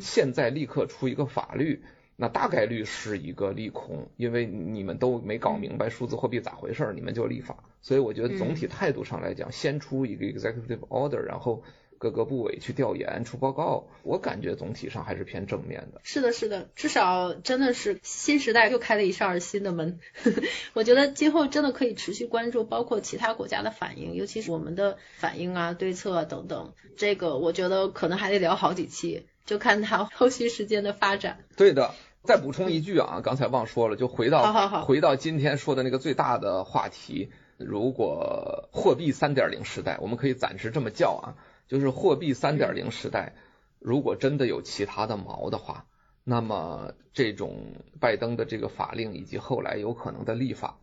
[0.00, 1.82] 现在立刻出一个法律。
[2.18, 7.62] 那大概率是一个利空，因为你们都没搞明白数字货币咋回事，你们就立法。
[7.82, 11.62] 所以我觉得总体态度上来讲，先出一个 executive order，然后
[11.98, 16.00] 各个部委去调研出报告，我感觉总体上还是偏正面的。
[16.04, 20.00] 是的，是的，至少真的是新时代又开了一扇新的门。
[20.72, 26.72] 我觉得今后真的可以持续关注，包括其他国家的反应，尤其是我们的反应啊、对策啊等等。
[26.96, 29.26] 这个我觉得可能还得聊好几期。
[29.46, 31.44] 就看它后续时间的发展。
[31.56, 31.94] 对的，
[32.26, 34.84] 再补充一句啊， 刚才忘说了，就回到好好好。
[34.84, 41.34] 回到今天说的那个最大的话题，如果货币三点零时代，我们可以暂时这么叫啊，
[41.68, 43.34] 就是货币三点零时代，
[43.78, 45.86] 如果真的有其他的毛的话，
[46.24, 47.56] 那么这种
[48.00, 50.78] 拜登的这个法令以及后来有可能的立法，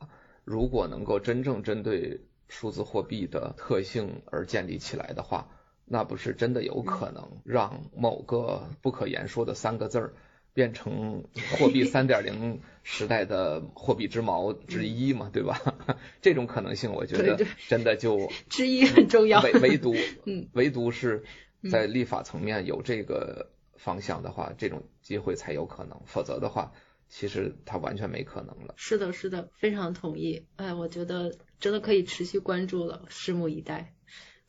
[0.46, 5.50] 如果能够真正针对数字货币的特性而建立起来的话，
[5.86, 10.14] 那不是真的有可能让某个不可言说的三个字儿
[10.54, 11.24] 变成
[11.58, 15.60] 货币三点零时代的货币之矛之一嘛，对吧？
[16.22, 19.42] 这种可能性，我觉得真的就之一很重要。
[19.42, 21.24] 唯唯独，嗯，唯独是
[21.72, 26.72] 在立法层面有这个方向的话，这种机会才有可能，否则的话。
[27.10, 28.74] 其实它完全没可能了。
[28.76, 30.48] 是的，是的，非常同意。
[30.56, 33.94] 哎，我觉得真的可以持续关注了，拭目以待。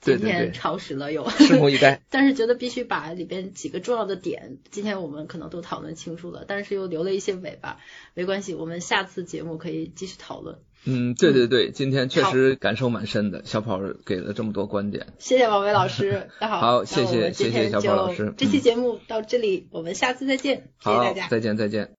[0.05, 1.25] 今天超时了又。
[1.25, 2.01] 拭目以待。
[2.11, 7.79] 但是觉得必须把里边几个重要的点，今天我们可能都讨论清楚了，但是又留了一些尾巴。
[8.15, 10.59] 没关系，我们下次节目可以继续讨论。
[10.87, 13.43] 嗯，对对对，今天确实感受蛮深的。
[13.47, 15.07] 小跑给了这么多观点。
[15.19, 16.29] 谢谢王伟老师。
[16.39, 18.35] 好，好，谢谢谢谢小跑老师。
[18.37, 20.69] 这期节目到这里，我们下次再见。
[20.81, 21.29] 谢谢大家。
[21.29, 21.91] 再见再见。